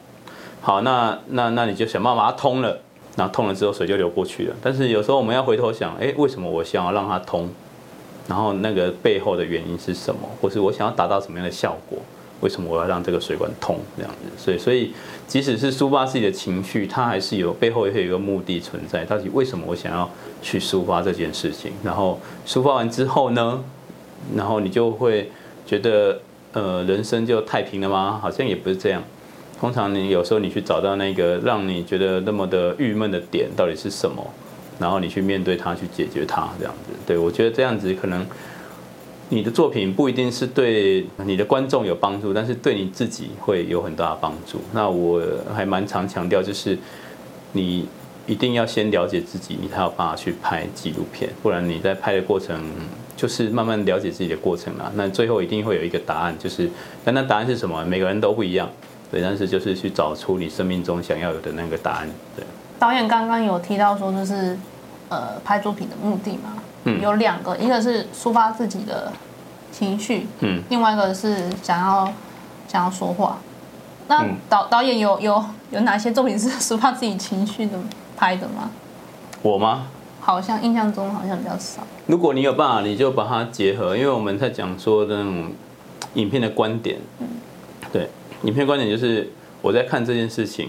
[0.62, 2.80] 好，那那那你就想办法把它通了。
[3.16, 4.56] 然后通了之后，水就流过去了。
[4.62, 7.50] 但是有时候我们要回头想，哎，为什么我想要让它通？
[8.28, 10.22] 然后那个背后的原因是什么？
[10.40, 12.00] 或是我想要达到什么样的效果？
[12.40, 13.78] 为什么我要让这个水管通？
[13.98, 14.94] 这样子，所以所以
[15.28, 19.04] 即使是抒发自己的情绪，它还是有背后也会有一个目的存在。
[19.06, 20.10] 到底为什么我想要
[20.42, 21.72] 去抒发这件事情？
[21.84, 23.64] 然后抒发完之后呢？
[24.36, 25.30] 然后你就会
[25.66, 26.20] 觉得，
[26.54, 28.20] 呃，人生就太平了吗？
[28.22, 29.04] 好像也不是这样。
[29.62, 34.34] 通常你有时候你去找到那个让你觉得那么的郁闷的点到底是什么，
[34.80, 36.92] 然后你去面对它，去解决它，这样子。
[37.06, 38.26] 对，我觉得这样子可能
[39.30, 44.60] 你的作品不一定是对你的观众有帮助，但是对你自己会有很大的帮助。
[44.74, 45.22] 那我
[45.54, 46.76] 还蛮常强调，就是
[47.52, 47.88] 你
[48.26, 52.60] 一定要先了解自己，你才有办法去拍纪录片，不然你在拍的过程
[53.16, 54.92] 就是慢慢了解自己的过程啊。
[54.96, 56.68] 那最后一定会有一个答案，就是
[57.06, 57.86] 但那答案是什么？
[57.86, 58.68] 每个人都不一样。
[59.12, 62.10] 对，但是就是去找出你生命中想要有的那个答案。
[62.36, 62.46] 对，
[62.80, 64.58] 导演刚刚有提到说，就是
[65.10, 66.54] 呃，拍作品的目的嘛，
[66.86, 69.12] 嗯，有两个，一个是抒发自己的
[69.70, 72.12] 情绪，嗯，另外一个是想要
[72.70, 73.38] 想要说话。
[74.08, 77.78] 那导导演有有有哪些作品是 抒发自己情绪的
[78.16, 78.72] 拍的吗？
[79.42, 79.88] 我吗？
[80.22, 81.82] 好像印象中好像比较少。
[82.06, 85.52] 如果你有办法，你就把它结合，因为我们在讲说的那种
[86.14, 87.28] 影片的观点，嗯，
[87.92, 88.10] 对。
[88.44, 89.30] 影片观点就是
[89.62, 90.68] 我在看这件事情，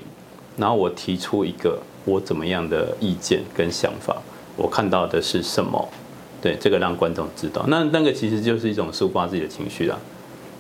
[0.59, 4.17] 然后我提出一个我怎么样的意见跟想法，
[4.57, 5.89] 我看到的是什么？
[6.43, 7.65] 对，这个让观众知道。
[7.69, 9.97] 那那个其实就是一种抒发自己的情绪啦。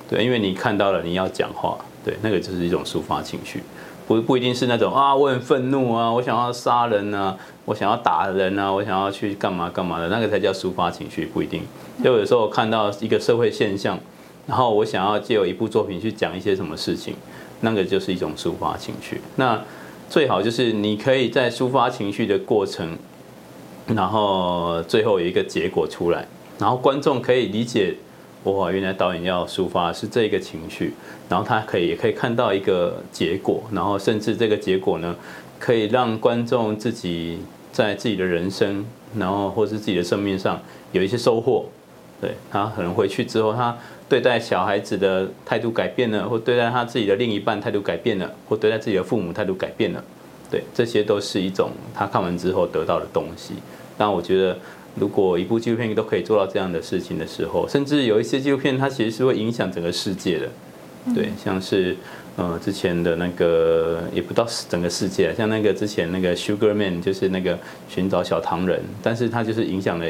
[0.09, 3.62] 对，因为你看到了，你要讲话，对，那个就是一种抒发情绪，
[4.07, 11.62] 不不一定是那种啊，我很愤怒啊，我想要杀人啊，我想要打人啊，我想要去干嘛干嘛的，那个才叫抒发情绪，不一定。
[12.03, 13.98] 就有时候我看到一个社会现象。
[14.46, 17.14] 然后我想要借由一部作品去讲一些什么事情，
[17.61, 19.20] 那个就是一种抒发情绪。
[19.37, 19.62] 那
[20.11, 22.98] 最好就是你可以在抒发情绪的过程，
[23.87, 26.26] 然后最后有一个结果出来，
[26.59, 27.94] 然后观众可以理解，
[28.44, 30.92] 哇，原来导演要抒发是这个情绪，
[31.28, 35.16] 然后他可以也可以看到一个结果，然后甚至这个结果呢，
[35.59, 37.38] 可以让观众自己
[37.70, 38.85] 在自己的人生，
[39.16, 41.64] 然后或是自己的生命上有一些收获。
[42.20, 43.76] 对，他可能回去之后，他
[44.12, 50.05] 对待小孩子的态度改变了，或对待他自己的另一半态度改变了，或对待自己的父母态度改变了。
[50.51, 53.55] 对，这些都是一种他看完之后得到的东西。
[53.96, 54.59] 但我觉得，
[54.96, 60.46] 如果一部纪录片都可以做到这样的事情的时候，甚至有一些纪录片，它其实是会影响整个世界的。
[61.14, 61.96] 对，像是
[62.37, 70.05] 呃之前的那个，也不到整个世界，像那个之前那个 Sugar Man，就是那个寻找小糖人，但是它就是影响了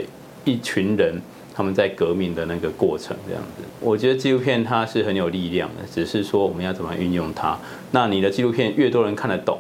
[0.45, 1.23] 一群人。
[1.55, 7.59] 他们在革命的那个过程，这样子，我觉得纪录片它是很有力量的，只是说我们要怎么运用它。
[7.91, 9.59] 那你的纪录片越多人看得懂，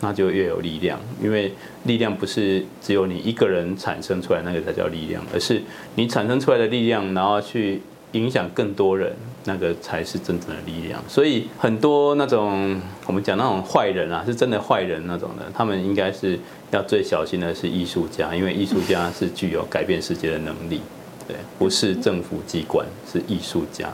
[0.00, 1.52] 那就越有力量，因为
[1.84, 5.60] 力量不是只有你一个人产生出来，那个才叫力量，而是
[5.96, 7.80] 你产生出来的力量，然后去
[8.12, 9.12] 影响更多人，
[9.44, 11.02] 那个才是真正的力量。
[11.08, 16.38] 所以很多那种我们讲那种坏人啊，是真的坏人那种的，他们应该是
[16.70, 20.80] 要最小心的是艺术家，因为艺术家是具有改变世界的能力。
[21.28, 23.90] 对，不是政府机关，是艺术家。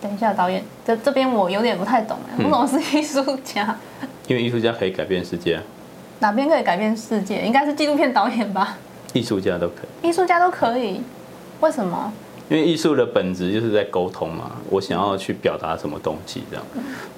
[0.00, 3.78] 等一下，导演，这这边我有点不太懂哎，为什么是艺术家？
[4.26, 5.60] 因为艺术家可以改变世界。
[6.18, 7.42] 哪边可以改变世界？
[7.42, 8.78] 应该是纪录片导演吧？
[9.12, 10.08] 艺术家都可以。
[10.08, 11.02] 艺术家都可以？
[11.60, 12.12] 为什么？
[12.48, 14.52] 因为艺术的本质就是在沟通嘛。
[14.70, 16.64] 我想要去表达什么东西，这样。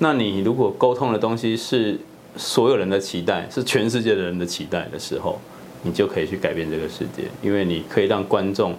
[0.01, 1.99] 那你如果沟通的东西是
[2.37, 5.39] 所有人的期待，是全世界的人的期待的时候，
[5.83, 8.75] 你就可以去改变这个世界，因为你可以让观众。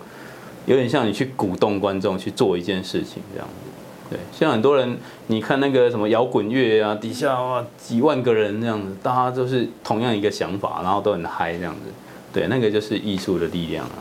[0.65, 4.97] 有点像你去鼓动观众去做一件事情这样子，对，像很多人，
[5.28, 11.91] 你看那个什么摇滚乐啊，底下哇几万个人这样子，大家都是同样一个想法，然后都很嗨这样子，
[12.34, 13.97] 对，那个就是艺术的力量啊。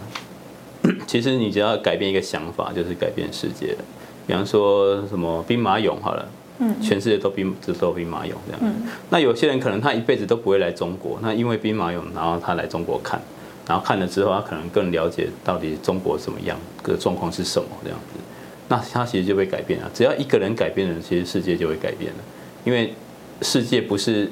[1.06, 3.78] 其实你只要改变一个想法，就是改变世界的。
[4.26, 6.26] 比方说什么兵马俑好了，
[6.58, 13.20] 嗯，全世界都兵只都兵马俑这样，嗯，那有些人可能他一辈子都不会来中国，那因为兵马俑，然后他来中国看。
[13.66, 18.20] 然后看了之后，他可能更了解到底中国怎么样，个状况是什么这样子。
[18.68, 19.90] 那他其实就会改变了。
[19.94, 22.18] 只要一个人改变了，其实世界就会改变了。
[22.64, 22.94] 因为
[23.42, 24.30] 世界不是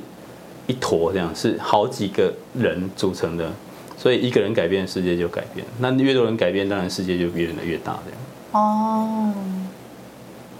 [0.66, 3.50] 一坨这样，是好几个人组成的，
[3.96, 5.66] 所以一个人改变，世界就改变。
[5.80, 8.64] 那越多人改变，当然世界就变得越大这样。
[8.64, 9.34] 哦。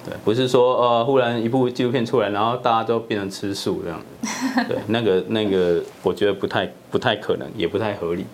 [0.04, 4.64] 对，不是说呃，忽然一部纪录片出来，然后大家都变成吃素这样子。
[4.68, 8.26] 对，那个那个，我觉得不太不太可能，也不太合理。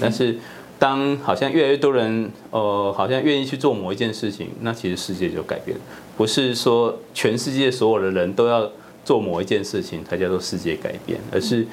[0.00, 0.38] 但是，
[0.78, 5.82] 当好像越来越多人，呃，好像愿意去做某一件事情，那其实世界就改变了。
[6.16, 8.68] 不是说全世界所有的人都要
[9.04, 11.66] 做某一件事情才叫做世界改变，而是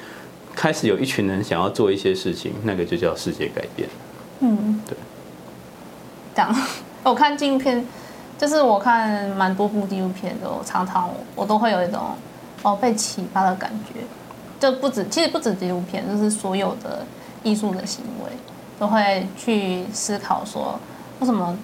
[0.54, 3.88] 开始有一群人想要做一些事情，那个就叫世界改变。
[4.40, 4.96] 嗯，对。
[6.34, 6.56] 这样，
[7.02, 7.84] 我看纪录片，
[8.38, 12.00] 就是我看蛮多部纪录片的，我常常我都会有一种
[12.62, 14.00] 哦被启发的感觉。
[14.60, 17.04] 就不止，其实不止纪录片，就是所有的。
[17.42, 18.30] 艺术的行为
[18.78, 20.78] 都会去思考说，
[21.20, 21.56] 为什么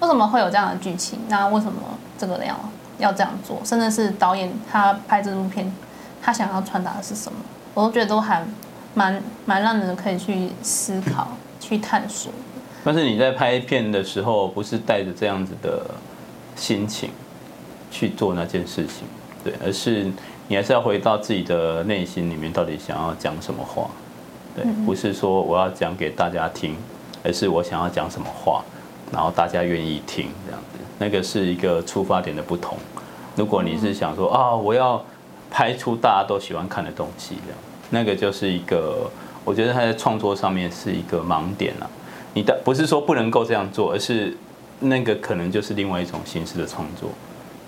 [0.00, 1.18] 为什么会有这样的剧情？
[1.28, 1.80] 那为什么
[2.18, 2.58] 这个要
[2.98, 3.60] 要这样做？
[3.64, 5.72] 甚至是导演他拍这部片，
[6.20, 7.38] 他想要传达的是什么？
[7.74, 8.44] 我都觉得都还
[8.94, 12.32] 蛮蛮让人可以去思考、去探索。
[12.84, 15.82] 但是你在拍片的时候，不是带着这样子的
[16.56, 17.10] 心情
[17.90, 19.06] 去做那件事情，
[19.44, 20.10] 对，而是
[20.48, 23.88] 你还是要回到自己的内心里面，到底想要讲什么话。
[24.54, 26.76] 对，不是说我要讲给大家听，
[27.24, 28.62] 而是我想要讲什么话，
[29.10, 32.76] 然后大家愿意听这样子，那个是一个出发点的不同。
[33.34, 35.02] 如果你是想说啊，我要
[35.50, 37.58] 拍出大家都喜欢看的东西，这样，
[37.90, 39.10] 那个就是一个，
[39.42, 41.90] 我觉得他在创作上面是一个盲点了。
[42.34, 44.36] 你的不是说不能够这样做，而是
[44.80, 47.08] 那个可能就是另外一种形式的创作。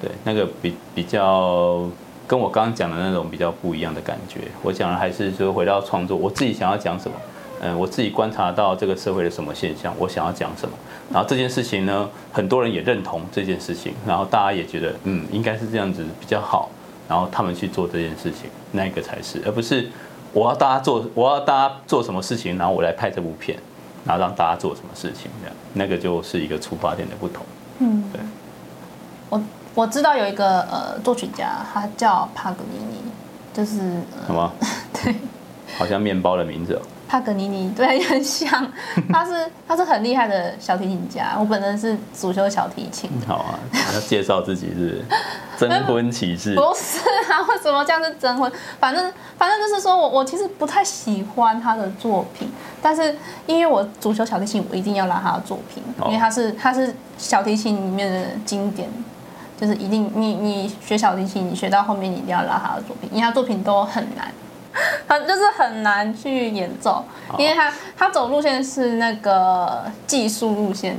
[0.02, 1.88] 对，那个比比较。
[2.26, 7.16] 跟我刚刚讲的那种比较不一样的感觉，我讲的还是说回到创作，我自己想要讲什么，
[7.60, 10.74] 嗯，我自己观察到这个社会的什么现象，我想要讲什么，
[11.12, 16.70] 然后这件事情呢，很多人也认同这件事情，然后大家也觉得，嗯，应该是这样子比较好，
[17.08, 19.88] 然后他们去做这件事情，那个才是，而不是
[20.32, 23.58] 我要大家做，我要大家做什么事情，然后我来拍这部片，
[24.04, 27.44] 然后让大家做什么事情，这样，那个就是一个出发点的不同，
[27.80, 28.20] 嗯，对，
[29.28, 29.40] 我。
[29.74, 33.02] 我知道有一个呃作曲家，他叫帕格尼尼，
[33.52, 34.52] 就是、呃、什么？
[34.94, 35.14] 对，
[35.76, 36.82] 好像面包的名字哦。
[37.08, 38.48] 帕格尼尼， 对，很像。
[39.12, 41.36] 他是他是很厉害的小提琴家。
[41.38, 43.10] 我本人是主修小提琴。
[43.26, 43.58] 好啊，
[43.94, 45.04] 要介绍自己是
[45.58, 46.54] 征婚启事？
[46.54, 47.00] 不是
[47.32, 48.50] 啊，为什么这样是征婚？
[48.78, 52.48] 反正反正就是说我我其实不太喜欢他的作品，
[52.80, 53.14] 但是
[53.46, 58.88] 因为我主修小提琴，我一定要拉他的作品，因为他是他是小提琴里面的经典。
[59.60, 64.32] 就是一定，你你学小提琴，你学到后面你一定要拉他的作品，因为他作品都很难，
[65.06, 67.04] 他就是很难去演奏，
[67.38, 70.98] 因为他他走路线是那个技术路线，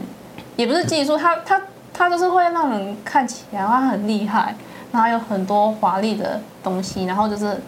[0.55, 1.61] 也不是技术，他他
[1.93, 4.55] 他就是会让人看起来他很厉害，
[4.93, 7.61] 然后有很多华丽的东西，然后就是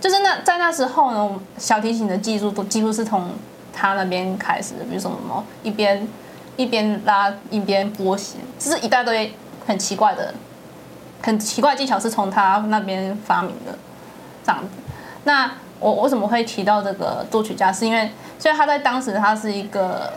[0.00, 3.30] 就是那在那时候呢，小提琴的技术都几乎是从
[3.74, 6.08] 他那边开始的，比如说什么一边
[6.56, 9.30] 一边拉一边拨弦，就是一大堆。
[9.66, 10.34] 很奇怪的，
[11.22, 13.76] 很奇怪的技巧是从他那边发明的，
[14.44, 14.68] 这样子。
[15.24, 15.50] 那
[15.80, 17.72] 我为什么会提到这个作曲家？
[17.72, 20.12] 是因为，所以他在当时他是一个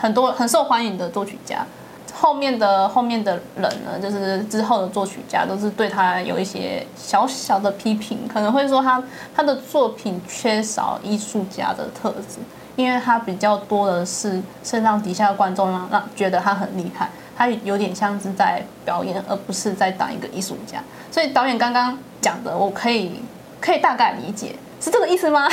[0.00, 1.64] 很多很受欢迎的作曲家。
[2.12, 9.02] 后面的后面的人呢，就是之后的作曲家都是对他有一些小小的批评，可能会说他
[9.34, 12.38] 他的作品缺少艺术家的特质，
[12.76, 17.08] 因为他比较多的是是让底下的观众让让觉得他很厉害。
[17.40, 20.84] 他有点像是在表演，而不是在当一个艺术家。
[21.10, 23.12] 所以导演刚刚讲的，我可以
[23.58, 25.48] 可以大概理解，是这个意思吗？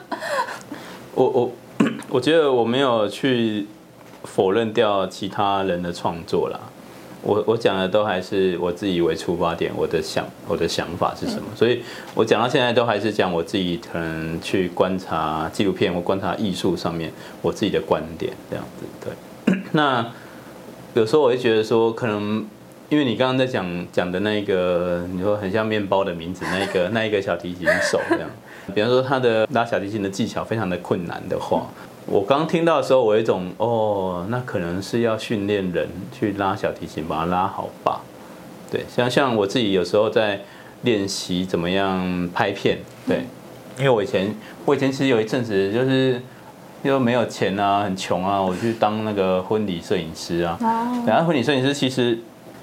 [1.14, 1.52] 我我
[2.08, 3.66] 我觉得我没有去
[4.24, 6.58] 否认掉其他人的创作啦。
[7.20, 11.44] 我我讲的都还是我自己为出发点，我的想我的想法是什么？
[11.54, 11.82] 所以
[12.14, 17.12] 我讲到现在都还是讲我自己可能去观察纪录片或观察艺术上面
[17.42, 18.86] 我自己的观点这样子。
[19.44, 20.10] 对， 那。
[20.94, 22.46] 有时候我会觉得说，可能
[22.90, 28.28] 因为你刚刚在讲讲的那个，你说很像面包的名字，那个 那一个小提琴手这样，
[28.74, 31.66] 比方说他的拉小提琴的技巧非常的困难的话，
[32.06, 38.02] 我刚听到的时候，我有一种哦，那可能是要训练人去拉小提琴，把它拉好吧？
[38.70, 40.42] 对，像像我自己有时候在
[40.82, 42.78] 练习怎么样拍片，
[43.08, 43.24] 对，
[43.78, 44.34] 因为我以前
[44.66, 46.20] 我以前其实有一阵子就是。
[46.82, 50.58] 又没有钱啊，很穷啊，我去当那个婚礼摄影师啊。
[51.06, 52.18] 然后婚礼摄影师其实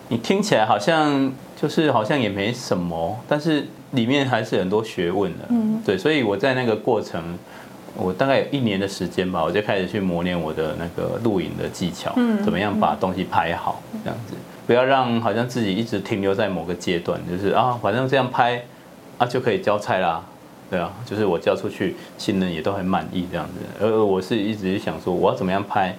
[0.10, 5.46] 你听起来好像就是好像也没什么，但是里面还是很多学问的。
[5.50, 7.38] 嗯，对，所以我在那个过程，
[7.96, 14.36] 我大概有一年的时间吧，我就开始去磨练我的那个录影的技巧，嗯，怎么样把东西拍好，这样子，
[14.68, 18.62] 不要让好像自己一直停留在某个阶段，就是啊，反正这样拍
[19.18, 20.24] 啊就可以交差啦。
[20.70, 23.54] 对啊，就是我交出去，新人也都很满意这样子。
[23.82, 25.96] 而我是一直想说，我要怎么样拍，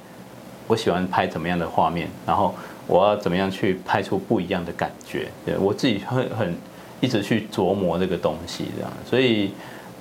[0.68, 2.55] 我喜欢拍怎么样的画面，然后
[2.87, 5.27] 我要怎么样去拍出不一样的感觉。
[5.45, 6.55] 对，我自己会很
[7.01, 8.93] 一直去琢磨这个东西这样。
[9.05, 9.51] 所以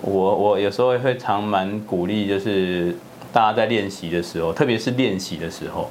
[0.02, 2.96] 我我有时候会常蛮鼓励，就是
[3.34, 5.90] 大家在练习的时候，特别是练习的时候，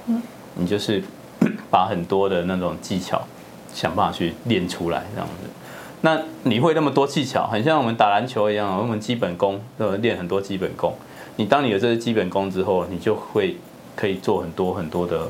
[0.54, 1.02] 你就是
[1.68, 3.20] 把很多的那种技巧
[3.74, 5.50] 想办法去练出来这样子。
[6.02, 10.94] 那你会那么多技巧，很像我们打篮球一样，我们基本功都练很多基本功。
[11.34, 13.56] 你当你有这些基本功之后，你就会
[13.96, 15.26] 可以做很多很多的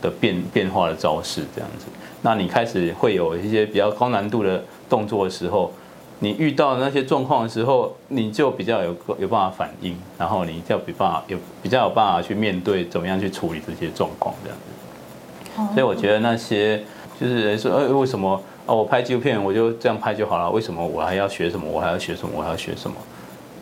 [0.00, 1.86] 的变变化的招式这样子。
[2.22, 5.72] 那你开始会有一些比较高难度的动作的时候，
[6.20, 15.74] 你遇到那些状况的时候，你就比较有有办法反应，然后你就比办法有比较有办法去面对怎么样去处理这些状况这样子。
[15.74, 16.82] 所以我觉得那些
[17.20, 18.40] 就是人说，哎，为什么？
[18.66, 20.50] 哦，我拍纪录片，我就这样拍就好了。
[20.50, 21.70] 为什么我还要学什么？
[21.70, 22.32] 我还要学什么？
[22.36, 22.96] 我还要学什么？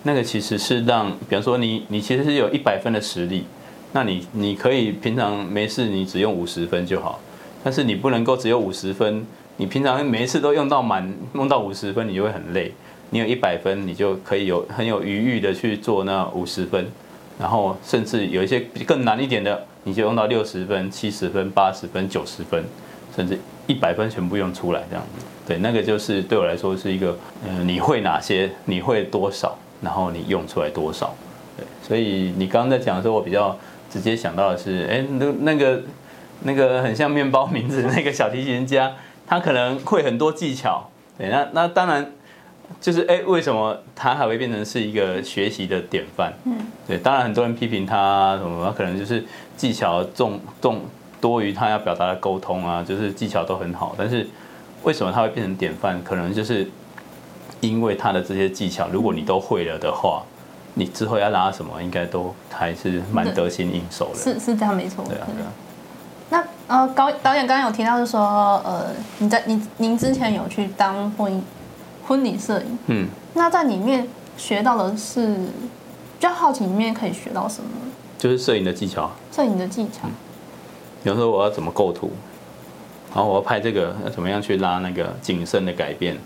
[0.03, 3.45] 那个其实是让，比方说你，你其实是有一百分的实力，
[3.93, 7.21] 那你你可以平常没事，你只用五十分就好。
[7.63, 9.27] 但是你不能够只有五十分，
[9.59, 12.73] 你平常每一次都用到满，用到五十分，你就会很累。
[13.11, 16.87] 你有一百分，你就可以有很有余裕的去做那五十分，
[17.39, 22.65] 然后甚至有一些更难一点的，你就用到六十分、七十分、八十分、九十分，
[23.15, 23.39] 甚至。
[23.67, 31.15] 一百分全部用出来这样子，对，那个就是对我来说是一个，嗯，你会哪些，你会多少，然后你用出来多少，
[31.57, 33.57] 对，所以你刚刚在讲的时候，我比较
[33.91, 35.83] 直接想到的是，哎，那那个
[36.43, 38.93] 那个很像面包名字 那个小提琴家，
[39.27, 42.13] 他可能会很多技巧，对，那那当然
[42.81, 46.33] 就是哎，为什么他还会变成是一个学习的典范？
[46.45, 49.25] 嗯，对，当然很多人批评他什么，他可能就是
[49.57, 50.83] 技巧重重。
[51.25, 54.29] 多于他要表达的沟通啊，就是技巧都很好，但是
[54.83, 55.99] 为什么他会变成典范？
[56.05, 56.71] 可能就是
[57.63, 60.23] 因为他的这些技巧，如果你都会了的话，
[60.75, 64.19] 你之后要拉什么，应该都还是蛮得心应手的。
[64.19, 65.03] 是是这样没错。
[65.09, 65.51] 对啊对啊。
[66.29, 71.43] 那呃，导导演刚刚有提到是说，呃，你在您您之前有去当婚
[72.07, 74.07] 婚礼摄影，嗯，那在里面
[74.37, 77.71] 学到的是，比较好奇里面可以学到什么？
[78.19, 79.11] 就是摄影的技巧。
[79.33, 80.07] 摄影的技巧。
[81.05, 82.11] 比方说我要怎么构图，
[83.15, 86.17] 然后我要拍这个要怎么样去拉那个景深的改变。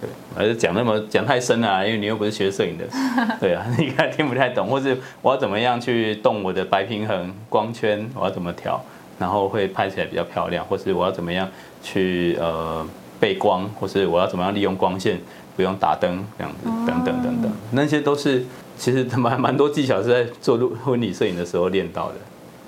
[0.00, 2.84] 对，还是讲那么讲太深了啊，因为你又不是学摄影的。
[3.40, 8.80] 对啊，你看听不太懂，或是我要怎么样去动我的白平衡、光圈，我要怎么调，
[9.18, 11.48] 然后会拍起来比较漂亮，或是我要怎么样
[11.82, 12.86] 去呃
[13.18, 15.18] 背光，或是我要怎么样利用光线。
[15.56, 18.44] 不用打灯这样子，等等等等，那些都是
[18.76, 22.14] 其实蛮蛮多技巧是在做录婚礼摄影的时候练到的，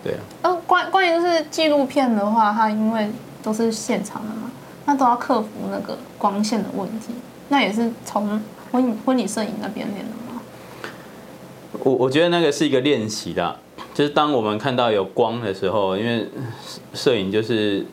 [0.06, 0.20] 对啊。
[0.42, 3.10] 呃，关关于就是纪录片的话，它因为
[3.42, 4.50] 都是现场的嘛，
[4.84, 7.08] 那都要克服那个光线的问题，
[7.48, 8.40] 那也是从
[8.70, 10.40] 婚婚礼摄影那边练的吗？
[11.80, 13.58] 我我觉得那个是一个练习的，
[13.92, 16.28] 就是当我们看到有光的时候，因为
[16.94, 17.84] 摄影就是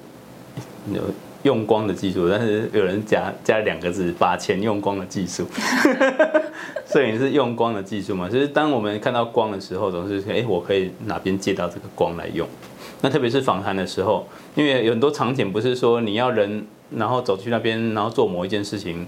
[0.94, 1.02] 有。
[1.44, 5.46] 用光的技术，但是有人加加两个字，把钱用光的技术。
[6.86, 8.30] 摄影是用光的技术嘛？
[8.30, 12.48] 就是当我们看到光的时候，总是哎、欸，我可以哪边借到这个光来用？
[13.02, 19.08] 那特别是访谈的时候，因为有很多场景不是说你要人，然后走去那边，然后做某一件事情，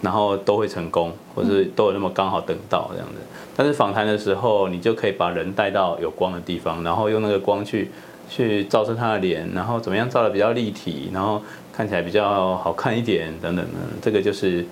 [0.00, 3.14] 然后都会成功，或是都有那么刚好等到这样子。
[3.54, 7.90] 但是访谈的时候，你就可以把人带到有光的地方，然后用那个光去
[8.30, 11.42] 去照射他的脸，然后怎么样照得比较立体，然后。
[11.80, 13.72] 看起来比较好看一点，等等的，
[14.02, 14.62] 这个就是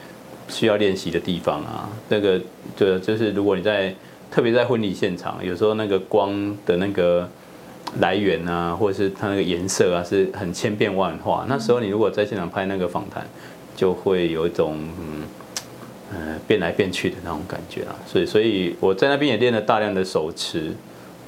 [0.47, 1.89] 需要练习的地方啊。
[2.07, 2.39] 这个
[2.77, 3.95] 就就是如果你在
[4.31, 7.27] 特别在婚礼现场，有时候那个光的那个
[7.99, 11.47] 来源啊，或者是它那个颜色啊，是很千变万化。
[11.49, 13.27] 那时候你如果在现场拍那个访谈，
[13.75, 15.23] 就会有一种嗯
[16.13, 17.97] 呃变来变去的那种感觉啊。
[18.07, 20.75] 所以，所以我在那边也练了大量的手持。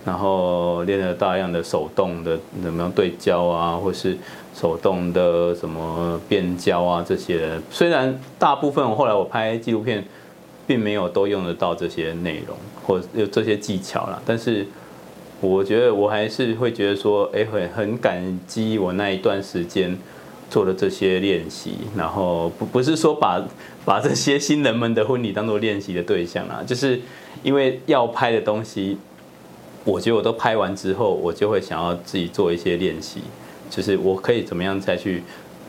[0.03, 4.17] 然后练了大量的手动的怎么样对焦啊，或是
[4.55, 7.61] 手动的什么变焦啊这些。
[7.71, 10.03] 虽然大部分我后来我拍纪录片，
[10.67, 14.67] 并没有都用得到这些内容或有这些技巧啦，但是
[15.43, 19.95] 我觉得我还是会觉得说，哎，很很感激我那一段时间
[20.49, 21.75] 做的这些练习。
[21.95, 23.43] 然后不不是说把
[23.85, 26.99] 把这些新人们的婚礼当做练习的对象啊，就是
[27.43, 28.97] 因为要拍的东西。
[29.85, 33.21] 我觉得我都拍完之后，我就会想要自己做一些练习，
[33.69, 35.23] 就是我可以怎么样再去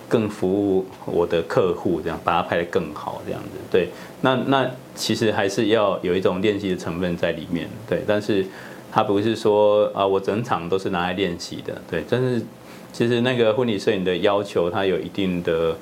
[0.09, 3.49] 更服务我的客户，这样把它拍得更好，这样子。
[3.71, 3.89] 对，
[4.21, 8.03] 那那其实还是要有一种练习的成分在里面，对。
[8.05, 8.45] 但是
[8.91, 12.03] 它不是说啊，我整场都是拿来练习的，对。
[12.09, 12.41] 但是
[12.91, 15.75] 其实那个婚礼摄影的要求，它有一定的。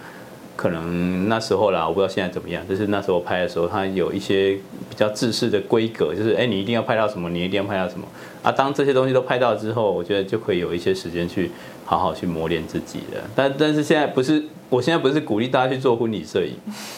[0.59, 2.61] 可能那时候啦，我不知道现在怎么样。
[2.67, 4.55] 就是那时候拍的时候，它有一些
[4.89, 8.05] 比较制式的规格，就是哎，你一定要拍到什么，你一定要拍到什么
[8.43, 8.51] 啊。
[8.51, 11.49] 当这些东西都拍到之后，我觉得就可以有一些时间去
[11.85, 13.21] 好好去磨练自己了。
[13.33, 16.51] 但但是现在不是，我现在不是鼓励大家去做婚礼摄影，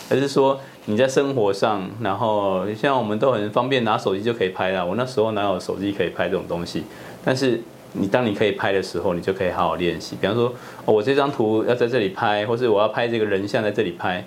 [0.09, 4.84] 而是说你在生活上，然后像我们都很方便拿手机就可以拍了。
[4.84, 6.82] 我那时候哪有手机可以拍这种东西？
[7.24, 7.62] 但是。
[7.94, 10.16] 你当你可以拍的时候，你就可以好好练习。
[10.20, 10.54] 比方说，
[10.86, 14.24] 哦，我这张图要在这里拍，或是我要拍这个人像在这里拍，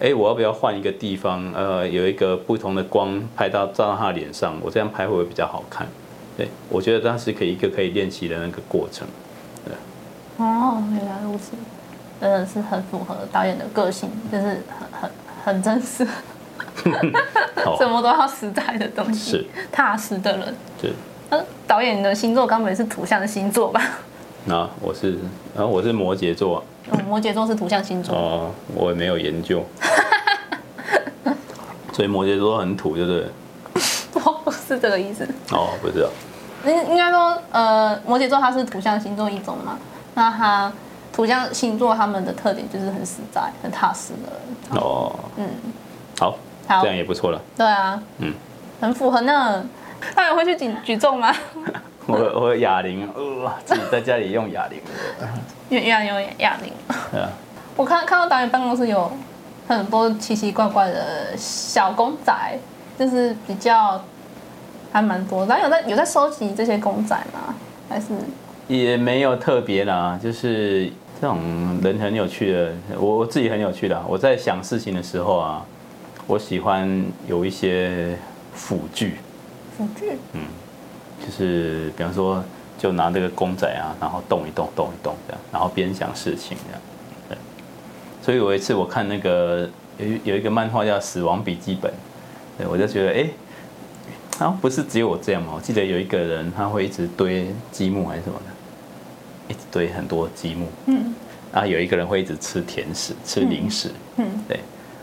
[0.00, 1.52] 哎，我要不要换一个地方？
[1.52, 5.86] 呃，有一个不同的光拍到照到他的脸上，我这样拍会不会比较好看？
[6.36, 9.06] 对，我觉得当时可以一个可以练习的那个过程。
[9.64, 9.74] 对。
[10.38, 11.52] 哦，原来如此，
[12.20, 15.10] 真的是很符合导演的个性，就是很很
[15.44, 16.06] 很真实，
[17.76, 20.92] 什么都要实在的东西，是踏实的人，是。
[21.70, 23.80] 呃，导演的星座刚本是土象星座吧？
[24.44, 25.16] 那 我是，
[25.54, 26.64] 然后我是摩羯座。
[26.90, 28.12] 嗯，摩羯座是土象星座。
[28.12, 29.64] 哦，我也没有研究。
[31.94, 33.28] 所以摩羯座很土，对不对？
[34.44, 35.24] 不是这个意思。
[35.52, 36.10] 哦，不是啊。
[36.66, 39.78] 应应该说，呃，摩羯座它是土象星座一种嘛？
[40.14, 40.72] 那它
[41.12, 44.80] 土象星座他们的特点就是很实在、很踏实的。
[44.80, 45.14] 哦。
[45.36, 45.48] 嗯。
[46.18, 46.36] 好。
[46.66, 46.82] 好。
[46.82, 47.40] 这样也不错了。
[47.56, 48.02] 对啊。
[48.18, 48.34] 嗯。
[48.80, 49.64] 很符合呢。
[50.14, 51.34] 他有会去举举重吗？
[52.06, 54.80] 我我哑铃，呃，自己在家里用哑铃。
[55.68, 56.72] 原原来有哑铃。
[57.12, 57.28] 对啊。
[57.76, 59.10] 我看看到导演办公室有
[59.68, 62.32] 很多奇奇怪怪的小公仔，
[62.98, 64.02] 就是比较
[64.90, 65.46] 还蛮多。
[65.46, 67.54] 导演有在有在收集这些公仔吗？
[67.88, 68.06] 还是？
[68.66, 70.90] 也没有特别啦，就是
[71.20, 74.02] 这种人很有趣的，我我自己很有趣的。
[74.08, 75.64] 我在想事情的时候啊，
[76.26, 78.16] 我喜欢有一些
[78.52, 79.16] 辅具。
[80.32, 80.40] 嗯，
[81.24, 82.42] 就是比方说，
[82.78, 86.80] 就拿这个公仔啊，然后动一动，动一动这样，然后边想事情这样。
[87.28, 87.38] 对，
[88.22, 89.68] 所以有一次我看那个
[89.98, 91.90] 有有一个漫画叫《死亡笔记本》，
[92.58, 93.28] 对，我就觉得哎，
[94.38, 95.52] 好像不是只有我这样嘛。
[95.54, 100.68] 我记得有一个人他会一直堆积木还是什么的，一直堆很多积木。
[100.86, 101.14] 嗯。
[101.52, 103.90] 然后有一个人会一直吃甜食、吃零食。
[104.16, 104.26] 嗯。
[104.48, 104.60] 对，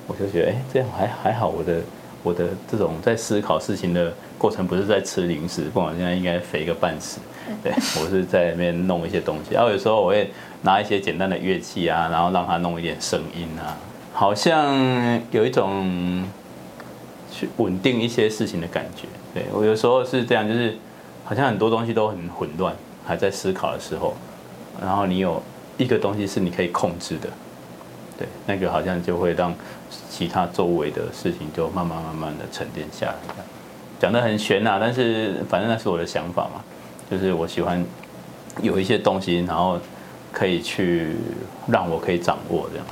[0.07, 1.81] 我就觉得哎，这样还还好，我的。
[2.23, 7.19] 我的这种在思考事情的过程，不是在吃零食，不然现在应该肥个半死。
[7.63, 10.29] 对，我是在那边弄一些东西，然后有时候我会
[10.63, 13.77] 拿一些简单的乐器啊，然后让它弄一点声音啊，
[14.11, 14.75] 好像
[15.31, 16.25] 有一种
[17.31, 19.07] 去稳定一些事情的感觉。
[19.33, 20.75] 对，我有时候是这样，就是
[21.23, 24.13] 好像很多东西都很混乱，还在思考的时候，
[24.81, 25.41] 然后你有
[25.77, 27.29] 一个东西是你可以控制的，
[28.17, 29.53] 对，那个好像就会让
[30.09, 33.43] 其他周围的事情就慢慢慢慢的沉淀下来。
[33.99, 36.61] 讲得很玄啊，但是反正那是我的想法嘛。
[37.09, 37.81] 就是我喜欢
[38.61, 39.79] 有一些东西，然后
[40.31, 41.15] 可以去
[41.67, 42.85] 让我可以掌握这样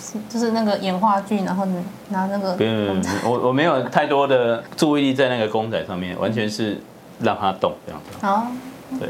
[0.00, 1.64] 是，就是那个演话剧，然后
[2.08, 2.54] 拿那个。
[2.54, 6.76] 不用，我我没有太多的注意力在那个公仔上面，完全是
[7.20, 8.26] 让它动这样子。
[8.26, 8.46] 好。
[8.98, 9.08] 对，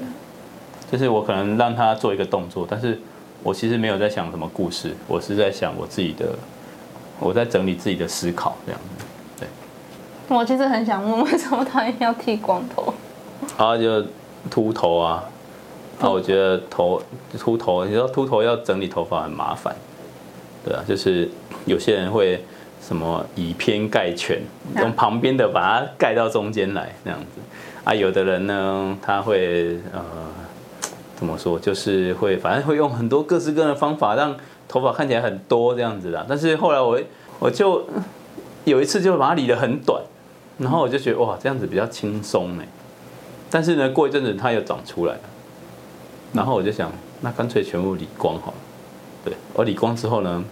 [0.92, 3.01] 就是我可能让它做一个动作，但是
[3.43, 6.26] 我其实没有在想什么故事，我是在想我自己的，
[7.20, 9.05] 我在整理自己的思考这样子。
[9.41, 10.36] 对。
[10.36, 12.93] 我其实很想问，为什么他要剃光头？
[13.57, 14.05] 然后就
[14.51, 15.24] 秃头啊，
[16.01, 17.01] 那我觉得头
[17.39, 19.74] 秃头，你说秃头要整理头发很麻烦，
[20.64, 21.28] 对啊，就是
[21.64, 22.45] 有些人会
[22.80, 24.41] 什么以偏概全，
[24.76, 27.41] 用旁边的把它盖到中间来那样子
[27.84, 30.05] 啊，有的人呢他会呃
[31.18, 34.36] 怎么说，就是会反正会用很多各式各样的方法让
[34.68, 36.96] 头发看起来很多这样子的，但是后来我
[37.40, 37.84] 我就
[38.64, 40.00] 有一次就把它理得很短，
[40.58, 42.62] 然后我就觉得哇这样子比较轻松呢。
[43.50, 45.20] 但是呢，过一阵子它又长出来了，
[46.34, 46.92] 然后我就想，
[47.22, 48.58] 那干脆全部理光好了。
[49.24, 50.44] 对，我理光之后呢，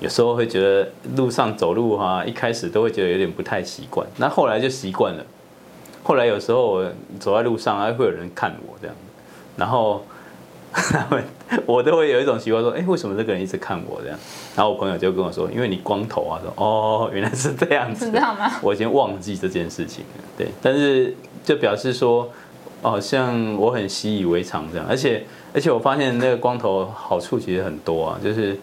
[0.00, 5.22] 有时候会觉得路上走路哈，一开始都会觉得有点不太习惯，那后来就习惯了。
[6.02, 6.90] 后来有时候我
[7.20, 8.96] 走在路上，还会有人看我这样，
[9.58, 10.02] 然后
[10.72, 11.22] 他们
[11.66, 14.18] 我都会有一种习惯说，哎，为什么这个人一直看我这样？
[14.56, 18.50] 然后我朋友就跟我说，因为你光头啊，说哦， 原来是这样子，是这样吗？
[18.62, 20.24] 我已经忘记这件事情了。
[20.38, 21.14] 对，但是。
[21.44, 22.28] 就表示说，
[22.82, 28.54] 好像我很习以为常这样，而且而且我发现那个光头好处其实很多啊，就是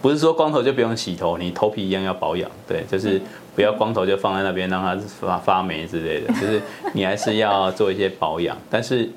[0.00, 3.20] 不是说光头就不用洗头，你头皮一样要保养，对，就是
[3.56, 6.62] 不要光头就放在那边让它发发霉之类的，就是
[6.92, 8.56] 你还是要做一些保养。
[8.70, 9.10] 但是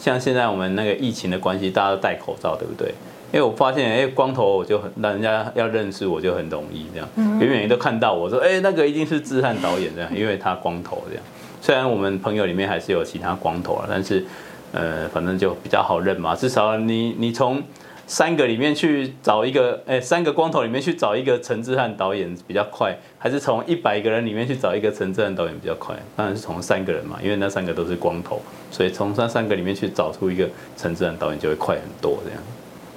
[0.00, 2.94] 像现在我们那个疫情的关系，大家都戴口罩，对不对？
[3.32, 11.22] 因为我发现，哎，光头我就很让人家要认识我就很容易这样，远远都看到我说，哎，那个一定是志汉导演这样，因为他光头这样。
[11.60, 14.24] 虽然我们朋友里面还是有其他光头啊，但是，
[14.72, 16.34] 呃，反正就比较好认嘛。
[16.34, 17.62] 至少你你从
[18.10, 25.94] 三个里面去找一个，哎，三个光头里面去找一个陈志汉导演比较快，还是从一百个人里面去找一个陈志汉导演比较快？
[26.16, 30.44] 当然是从三个人嘛，因为那三个都是光头，所以从那三个里面去找出一个
[30.76, 32.42] 陈志汉导演就会快很多这样。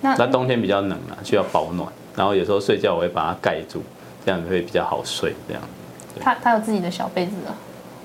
[0.02, 3.84] 那那冬天比较冷啊，需要保暖，然后有时候睡觉我会把它盖住，
[4.26, 5.62] 这样会比较好睡这样。
[6.22, 7.54] 他他有自己的小被子啊。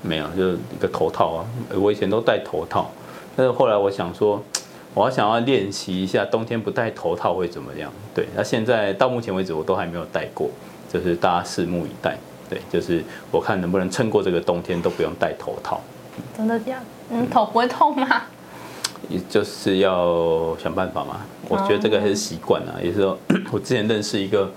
[0.03, 1.45] 没有，就是一个头套啊。
[1.73, 2.91] 我以前都戴头套，
[3.35, 4.39] 但是后来我想说，
[4.93, 7.91] 我要想要练习一下冬天不戴头套会怎么样。
[8.13, 10.49] 对，那现在到目前为止我都还没有戴过，
[10.91, 12.17] 就是大家拭目以待。
[12.49, 15.79] 对，就是我看能不能撑过这个冬天都不用戴头套。
[16.35, 16.81] 真的这样？
[17.09, 18.23] 嗯，头不会痛吗？
[19.09, 21.21] 也就是要想办法嘛。
[21.47, 22.75] 我觉得这个还是习惯啊。
[22.81, 23.17] 也就是说，
[23.51, 24.51] 我之前认识一个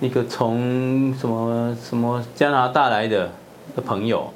[0.00, 3.30] 一个从什么什么加拿大来的。
[3.76, 4.28] 的朋友，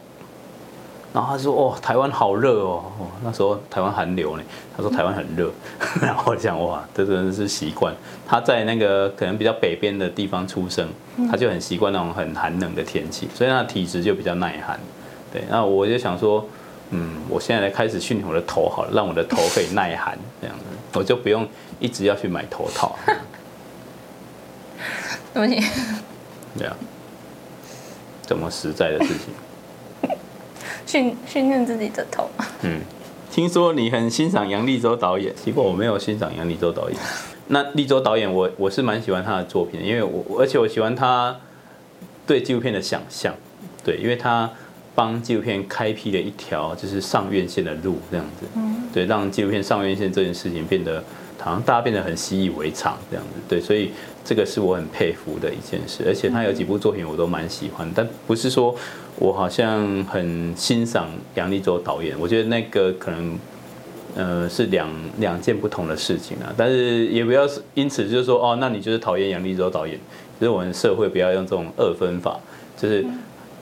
[1.14, 4.42] 然后他说：“哦，台湾好热哦，哦，那时候台湾寒流呢。”
[4.76, 5.48] 他说：“台湾很热。
[6.02, 7.94] ”然后我讲：“哇，这真的是习惯。
[8.26, 10.88] 他在那个可能比较北边的地方出生，
[11.30, 14.76] 他就很习惯那种很寒冷的天气，所以他的体质就比较耐寒。
[15.32, 16.44] 对，那我就想说，
[16.90, 20.64] 嗯，我现在来开始训练我的头好了，让我的头可以耐寒， 这样子，
[20.98, 21.46] 我就不用
[21.78, 22.96] 一直要去买头套。”
[25.32, 25.64] 对不起。
[26.58, 26.76] 对啊。
[28.26, 29.34] 这么实在的事情，
[30.86, 32.28] 训训练自己的头。
[32.62, 32.80] 嗯，
[33.30, 36.98] 听说你很欣赏杨力州导演，结果我没有欣赏杨力州导演。
[37.48, 41.36] 那立州导演我，我我是蛮喜欢他的作品，因为我而且我喜欢他
[42.26, 43.34] 对纪录片的想象，
[43.84, 44.50] 对，因为他
[44.94, 51.02] 帮纪录片开辟了一条就是上院线的路，这样子，嗯，对，让纪录片上院线这件事情变得
[51.38, 53.90] 好像大家变得很习以为常这样子，对，所以。
[54.24, 58.74] 这个是我很佩服的一件事，而且他有几部作品我都蛮喜欢，但不是说
[59.18, 63.38] 我好像很欣赏杨立洲导演，我觉得那个可能
[64.16, 66.52] 呃是两两件不同的事情啊。
[66.56, 69.98] 但是也不要因此就是说哦，那你就是讨厌杨立洲导演，
[70.40, 72.40] 就是我们社会不要用这种二分法，
[72.78, 73.04] 就是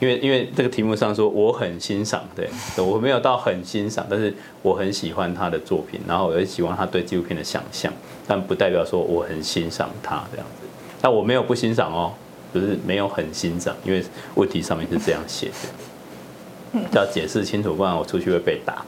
[0.03, 7.92] 因为因为这个题目上说我很欣赏，对，我没有到很欣赏，但是我很喜欢他的作品，然后我也喜欢他对纪录片的想象。
[8.26, 10.66] 但不代表说我很欣赏他这样子，
[11.00, 12.12] 但我没有不欣赏哦，
[12.53, 14.03] 不是没有很欣赏，因为
[14.34, 15.55] 问题上面是这样写的。
[16.92, 18.84] 要解释清楚，不然我出去会被打。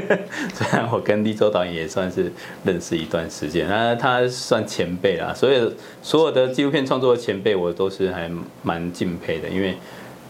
[0.54, 2.32] 虽然我跟立州导演也算是
[2.64, 5.34] 认识一段时间，那他算前辈啦。
[5.34, 8.30] 所以所有的纪录片创作的前辈，我都是还
[8.62, 9.76] 蛮敬佩的，因为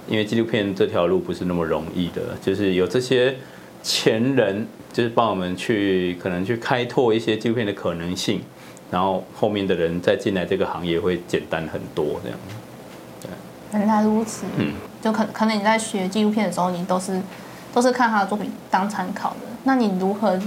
[0.08, 3.36] 因为纪录片这条路不是那么容易的，就是有这些
[3.82, 8.40] 前人，就是帮我们去可能去开拓一些纪录片的可能性，
[8.90, 12.38] 然后后面的人再进来这个行业会简单很多这样。
[13.72, 17.20] 原来如此，嗯，就可可能你在学纪录片的时候，你都是
[17.74, 19.36] 都是看他的作品当参考的。
[19.64, 20.40] 那你如何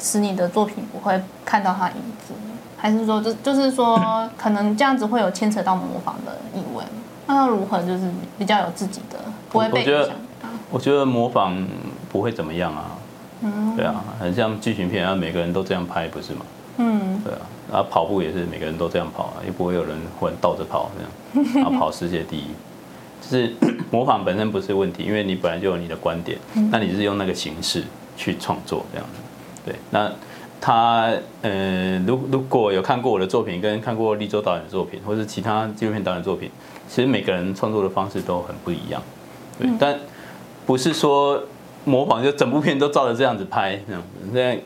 [0.00, 1.94] 使你的作品不会看到他影
[2.26, 2.34] 子？
[2.76, 6.82] 还是说，就就是说，可能这样子会有牵扯到模仿的意味？
[7.26, 9.18] 那要如何就是比较有自己的，
[9.50, 10.16] 不会被影响？
[10.70, 11.66] 我觉得，模仿
[12.10, 12.92] 不会怎么样啊。
[13.42, 16.40] 嗯，对啊，很像剧情片啊，每个人都这样拍，不是吗？
[16.78, 21.02] 嗯，对啊，然后跑步也是每个人都这样跑啊，也不会有人忽然倒着跑这
[21.42, 22.46] 样，然 后跑世界第一，
[23.20, 23.54] 就是
[23.90, 26.38] 模仿本身不是问题，因为你本来就有你的观点，
[26.70, 27.84] 那你是用那个形式
[28.16, 29.20] 去创作这样子，
[29.66, 30.10] 对，那
[30.60, 31.12] 他
[31.42, 36.50] 呃，如如果有看过我的作品，跟看过立州导演的作品，或是其他纪录片导演的作品，
[36.94, 39.02] 其实每个人创作的方式都很不一样，
[39.58, 39.98] 对，但
[40.64, 41.42] 不是说
[41.84, 44.56] 模仿就整部片都照着这样子拍这样子，这样。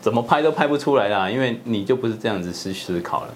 [0.00, 3.34] 怎么拍都拍不出来啦，因为你就不是这样子思思考了。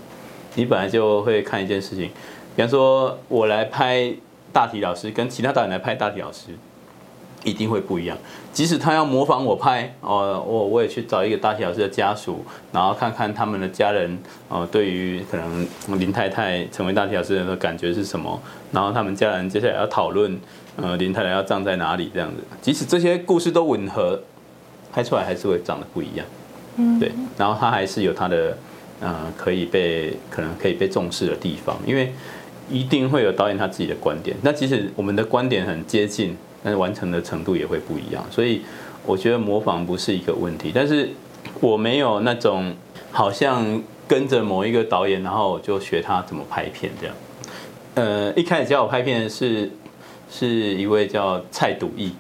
[0.55, 2.11] 你本来就会看一件事情，
[2.55, 4.15] 比方说我来拍
[4.53, 6.51] 大体老师，跟其他导演来拍大体老师，
[7.43, 8.17] 一定会不一样。
[8.59, 15.65] 即使他要模仿我拍，哦，我我也去找一个大体老师的家属，然后看看他们的家人，哦，对于可能
[16.01, 18.43] 林太太成为大体老师的感觉是什么，
[18.73, 20.37] 然后他们家人接下来要讨论，
[20.75, 22.43] 呃，林太太要葬在哪里这样子。
[22.61, 24.21] 即使这些故事都吻合，
[24.93, 26.27] 拍出来还是会长得不一样。
[26.99, 28.59] 对，然后他还是有他的，
[28.99, 32.13] 呃，可以被可能可以被重视的地方，因为
[32.69, 34.37] 一定会有导演他自己的观点。
[34.43, 38.25] 那即使我们的观点很接近，但是完成的程度也会不一样。
[38.31, 38.63] 所以
[39.05, 41.11] 我觉得模仿不是一个问题，但是
[41.61, 42.75] 我没有那种
[43.11, 47.17] 好像跟着某一个导演，然后我就学他怎么拍片这样。
[47.95, 49.71] 呃，一开始教我拍片的是
[50.31, 52.13] 是一位叫蔡笃义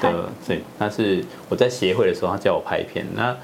[0.00, 3.36] 的，对，他是我在协会的时候，他教我拍片那。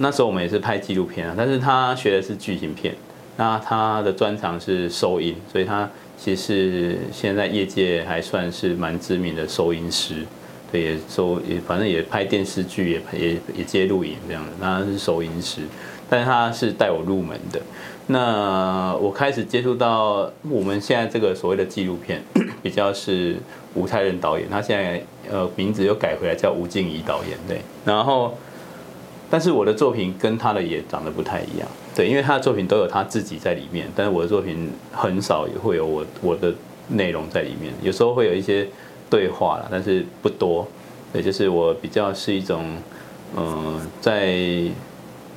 [0.00, 2.94] 那时候我们也是拍纪录片啊，但是他学的是剧情片，
[3.38, 10.26] 那他的专长是收音，所以他其实是现在业界还算是蛮知名的收音师，
[10.72, 15.60] 对，也收也反正也拍电视剧，也也也接录影这样的，他是收音师，
[16.10, 17.60] 但是他是带我入门的。
[18.08, 22.20] 那我开始接触到我们现在这个所谓的纪录片，
[22.60, 23.36] 比较是
[23.74, 28.36] 吴泰任导演，他现在呃名字又改回来叫吴静怡导演，对，然后。
[29.30, 36.54] 但是我的作品跟他的也长得不太一样，对，因为他的作品都有他自己在里面，但是我的作品很少也会有我我的
[36.88, 38.66] 内容在里面，有时候会有一些
[39.10, 40.66] 对话啦，但是不多，
[41.12, 42.76] 对，就是我比较是一种，
[43.36, 44.34] 嗯、在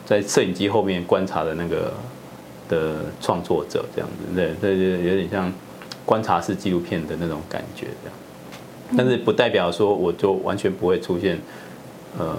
[0.06, 1.92] 在摄影机后面观察的那个
[2.70, 5.52] 的创作者这样子，对，这就有点像
[6.06, 8.18] 观察式纪录片的那种感觉这样，
[8.98, 11.38] 但是不代表说我就完全不会出现。
[12.18, 12.38] 呃，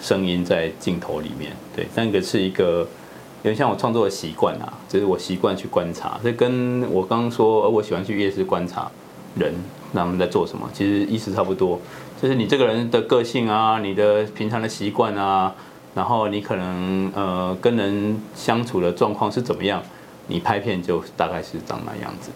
[0.00, 2.86] 声音在镜头里面，对，那个是一个
[3.42, 8.90] 有点像我创作的习惯啊，就是我习惯去观察，这跟我刚刚说我喜欢去夜市观察
[9.34, 9.54] 人，
[9.92, 11.80] 那他们在做什么，其实意思差不多，
[12.20, 15.54] 就是你这个人的个性啊，你的平常的习惯啊，
[15.94, 19.82] 然后你可能呃跟人相处的状况是怎么样，
[20.26, 22.30] 你拍片就大概是长那样子，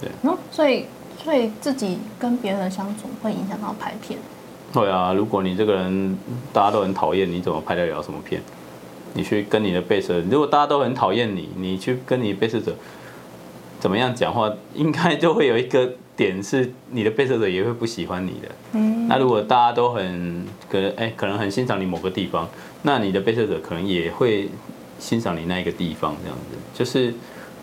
[0.00, 0.10] 对。
[0.22, 0.86] 嗯，所以
[1.22, 4.18] 所以自己跟别人相处会影响到拍片。
[4.72, 6.16] 对啊，如果你这个人
[6.52, 8.40] 大家都很讨厌，你怎么拍得了什么片？
[9.14, 12.72] 你去跟你的被摄者，如果大家都很讨厌你，你去跟你被摄者
[13.80, 18.48] 怎么样讲话，应该就会有一个点是你的被摄者也会不喜欢你的。
[18.74, 19.08] 嗯。
[19.08, 22.48] 那如果大家都很可能哎，可能很欣赏你某个地方，
[22.82, 24.48] 那你的被摄者可能也会
[25.00, 27.12] 欣赏你那一个地方，这样子就是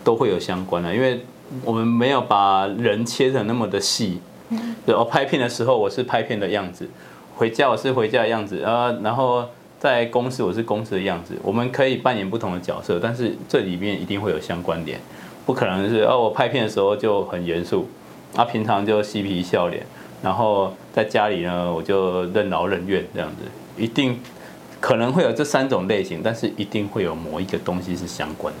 [0.04, 1.24] 都会有相关的，因为
[1.64, 4.20] 我们没有把人切成那么的细。
[4.86, 6.88] 对，我拍片的时候我是拍片的样子，
[7.36, 9.44] 回家我是回家的样子，呃，然后
[9.78, 11.34] 在公司我是公司的样子。
[11.42, 14.98] 我们可以扮演不同的角色，但是这里面一定会有相关联，
[15.46, 17.88] 不可能是哦，我拍片的时候就很严肃，
[18.34, 19.84] 啊，平常就嬉皮笑脸，
[20.22, 23.44] 然后在家里呢我就任劳任怨这样子，
[23.76, 24.18] 一定
[24.80, 28.60] 可能会有这三种类型，但是一定会有某一个东西是相关的。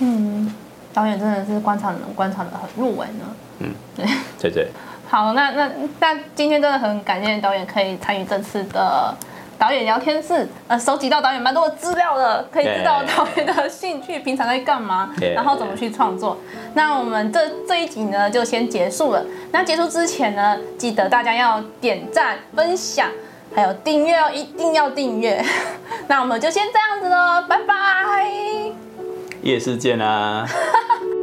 [0.00, 0.52] 嗯，
[0.92, 3.36] 导演真的是观察人观察的很入微呢。
[3.60, 4.06] 嗯，对，
[4.40, 4.68] 对对。
[5.08, 9.14] 好，那那那今天真的很感谢导演可以参与这次的
[9.58, 16.36] 导演聊天室，呃，收集到导演蛮多的资料的，可以知道导演的兴趣，平常在干嘛，然后怎么去创作。
[16.74, 19.24] 那我们这这一集呢，就先结束了。
[19.50, 23.08] 那结束之前呢，记得大家要点赞、分享，
[23.54, 25.42] 还有订阅哦，一定要订阅。
[26.06, 28.26] 那我们就先这样子喽，拜拜。
[29.42, 30.46] 夜市见啦。